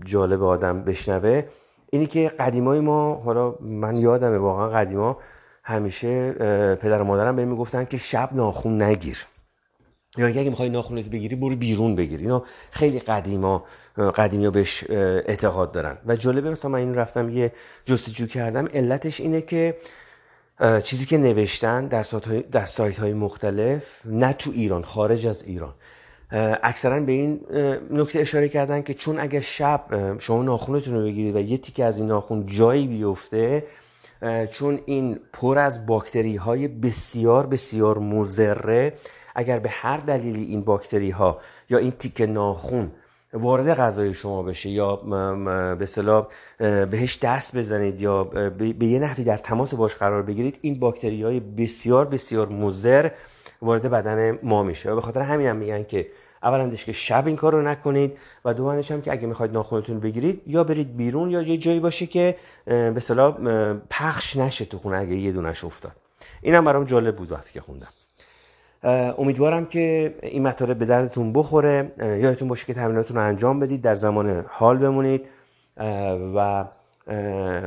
جالب 0.05 0.43
آدم 0.43 0.85
بشنوه. 0.85 1.43
اینی 1.91 2.07
که 2.07 2.29
قدیمای 2.29 2.81
ما 2.81 3.15
حالا 3.15 3.55
من 3.61 3.97
یادمه 3.97 4.39
واقعا 4.39 4.69
قدیما 4.69 5.19
همیشه 5.65 6.33
پدر 6.75 7.01
و 7.01 7.05
مادرم 7.05 7.37
به 7.37 7.45
می‌گفتن 7.45 7.85
که 7.85 7.99
شب 7.99 8.29
ناخون 8.33 8.83
نگیر. 8.83 9.27
یا 10.19 10.27
اگه 10.27 10.51
می‌خوای 10.51 10.69
ناخونت 10.69 11.05
بگیری 11.05 11.37
برو 11.37 11.57
بیرون 11.57 11.97
بگیر. 11.97 12.21
اینا 12.21 12.45
خیلی 12.71 12.99
قدیما 12.99 13.65
قدیمی 13.97 14.51
بهش 14.51 14.85
اعتقاد 14.91 15.73
دارن. 15.73 15.99
و 16.07 16.17
جالبه 16.17 16.51
مثلا 16.51 16.71
من 16.71 16.79
این 16.79 16.95
رفتم 16.95 17.29
یه 17.29 17.53
جستجو 17.87 18.27
کردم. 18.27 18.69
علتش 18.75 19.21
اینه 19.21 19.41
که 19.41 19.77
چیزی 20.83 21.07
که 21.07 21.19
نوشتن 21.19 21.87
در 21.87 22.03
سایت, 22.03 22.27
های، 22.27 22.43
در 22.43 22.65
سایت 22.65 22.99
های 22.99 23.13
مختلف 23.15 24.01
نه 24.05 24.33
تو 24.33 24.51
ایران 24.51 24.83
خارج 24.83 25.27
از 25.27 25.43
ایران. 25.43 25.75
اکثرا 26.63 27.01
به 27.01 27.13
این 27.13 27.41
نکته 27.91 28.19
اشاره 28.19 28.49
کردن 28.49 28.83
که 28.83 28.95
چون 28.95 29.21
اگر 29.21 29.41
شب 29.41 29.85
شما 30.19 30.43
ناخونتون 30.43 30.95
رو 30.95 31.03
بگیرید 31.03 31.37
و 31.37 31.41
یه 31.41 31.59
تیکه 31.59 31.85
از 31.85 31.97
این 31.97 32.07
ناخون 32.07 32.47
جایی 32.47 32.87
بیفته 32.87 33.67
چون 34.53 34.81
این 34.87 35.21
پر 35.33 35.59
از 35.59 35.87
باکتری 35.87 36.37
های 36.37 36.69
بسیار 36.69 37.47
بسیار 37.47 37.99
مزره 37.99 38.93
اگر 39.35 39.59
به 39.59 39.69
هر 39.69 39.97
دلیلی 39.97 40.45
این 40.45 40.65
باکتری 40.65 41.11
ها 41.11 41.41
یا 41.71 41.79
این 41.79 41.91
تیکه 41.91 42.27
ناخون 42.27 42.91
وارد 43.35 43.75
غذای 43.75 44.15
شما 44.15 44.43
بشه 44.43 44.71
یا 44.71 44.97
به 44.97 45.83
اصطلاح 45.83 46.27
بهش 46.59 47.19
دست 47.23 47.57
بزنید 47.57 48.01
یا 48.01 48.25
به 48.59 48.87
یه 48.87 48.99
نحوی 48.99 49.25
در 49.25 49.39
تماس 49.39 49.75
باش 49.75 49.95
قرار 49.95 50.23
بگیرید 50.23 50.59
این 50.61 50.79
باکتری 50.79 51.23
های 51.23 51.41
بسیار 51.41 52.07
بسیار 52.07 52.49
مضر 52.49 53.11
وارد 53.63 53.91
بدن 53.91 54.39
ما 54.43 54.63
میشه. 54.63 54.91
و 54.91 54.95
به 54.95 55.01
خاطر 55.01 55.21
همین 55.21 55.47
هم 55.47 55.57
میگن 55.57 55.85
که 55.85 56.09
اولندش 56.43 56.85
که 56.85 56.93
شب 56.93 57.27
این 57.27 57.37
کار 57.37 57.53
رو 57.53 57.63
نکنید 57.63 58.19
و 58.45 58.55
دومانش 58.55 58.91
هم 58.91 59.03
که 59.03 59.13
اگه 59.13 59.27
می‌خواید 59.27 59.53
ناخونتون 59.53 60.01
بگیرید 60.01 60.43
یا 60.47 60.65
برید 60.65 60.97
بیرون 60.97 61.31
یا 61.31 61.43
یه 61.43 61.57
جایی 61.57 61.81
باشه 61.81 62.07
که 62.07 62.37
به 62.65 62.95
اصطلاح 62.97 63.37
پخش 63.91 64.37
نشه 64.37 64.65
تو 64.65 64.79
خونه 64.79 64.97
اگه 64.97 65.15
یه 65.15 65.33
دونش 65.33 65.65
افتاد. 65.65 65.93
اینم 66.43 66.65
برام 66.65 66.85
جالب 66.85 67.17
بود 67.17 67.33
وقتی 67.33 67.53
که 67.53 67.61
خوندم. 67.61 67.89
امیدوارم 69.19 69.67
که 69.67 70.15
این 70.23 70.43
مطالب 70.43 70.79
به 70.79 70.87
دردتون 70.87 71.33
بخوره. 71.33 71.93
یادتون 71.99 72.49
باشه 72.49 72.67
که 72.67 72.75
تمریناتون 72.75 73.17
رو 73.17 73.23
انجام 73.23 73.61
بدید 73.61 73.83
در 73.83 73.97
زمان 73.97 74.45
حال 74.49 74.79
بمونید. 74.79 75.25
و 76.37 76.65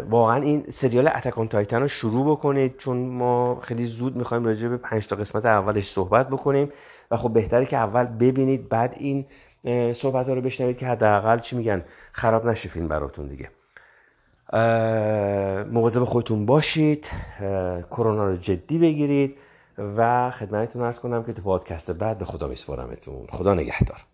واقعا 0.10 0.42
این 0.42 0.66
سریال 0.70 1.08
Attack 1.08 1.38
on 1.38 1.48
Titan 1.48 1.82
رو 1.82 1.88
شروع 1.88 2.32
بکنید 2.32 2.78
چون 2.78 2.98
ما 2.98 3.60
خیلی 3.62 3.86
زود 3.86 4.16
می‌خوایم 4.16 4.46
راجع 4.46 4.68
به 4.68 4.78
پنج 4.78 5.08
تا 5.08 5.16
قسمت 5.16 5.46
اولش 5.46 5.86
صحبت 5.88 6.30
بکنیم. 6.30 6.70
و 7.12 7.18
خب 7.18 7.34
بهتره 7.34 7.66
که 7.66 7.78
اول 7.78 8.06
ببینید 8.06 8.70
بعد 8.70 8.96
این 9.00 9.26
صحبت 9.94 10.28
ها 10.28 10.34
رو 10.34 10.42
بشنوید 10.42 10.78
که 10.78 10.86
حداقل 10.86 11.40
چی 11.40 11.56
میگن. 11.56 11.84
خراب 12.12 12.48
نشه 12.48 12.70
فیلم 12.70 12.88
براتون 12.88 13.28
دیگه. 13.28 13.50
مواظب 15.72 16.04
خودتون 16.04 16.46
باشید. 16.46 17.06
کرونا 17.92 18.30
رو 18.30 18.36
جدی 18.36 18.78
بگیرید. 18.78 19.38
و 19.78 20.32
خدمتتون 20.32 20.82
عرض 20.82 21.00
کنم 21.00 21.24
که 21.24 21.34
تو 21.34 21.42
پادکست 21.42 21.92
بعد 21.92 22.18
به 22.18 22.26
خدا 22.26 22.48
میسپارمتون. 22.48 23.28
خدا 23.30 23.54
نگهدار. 23.54 24.06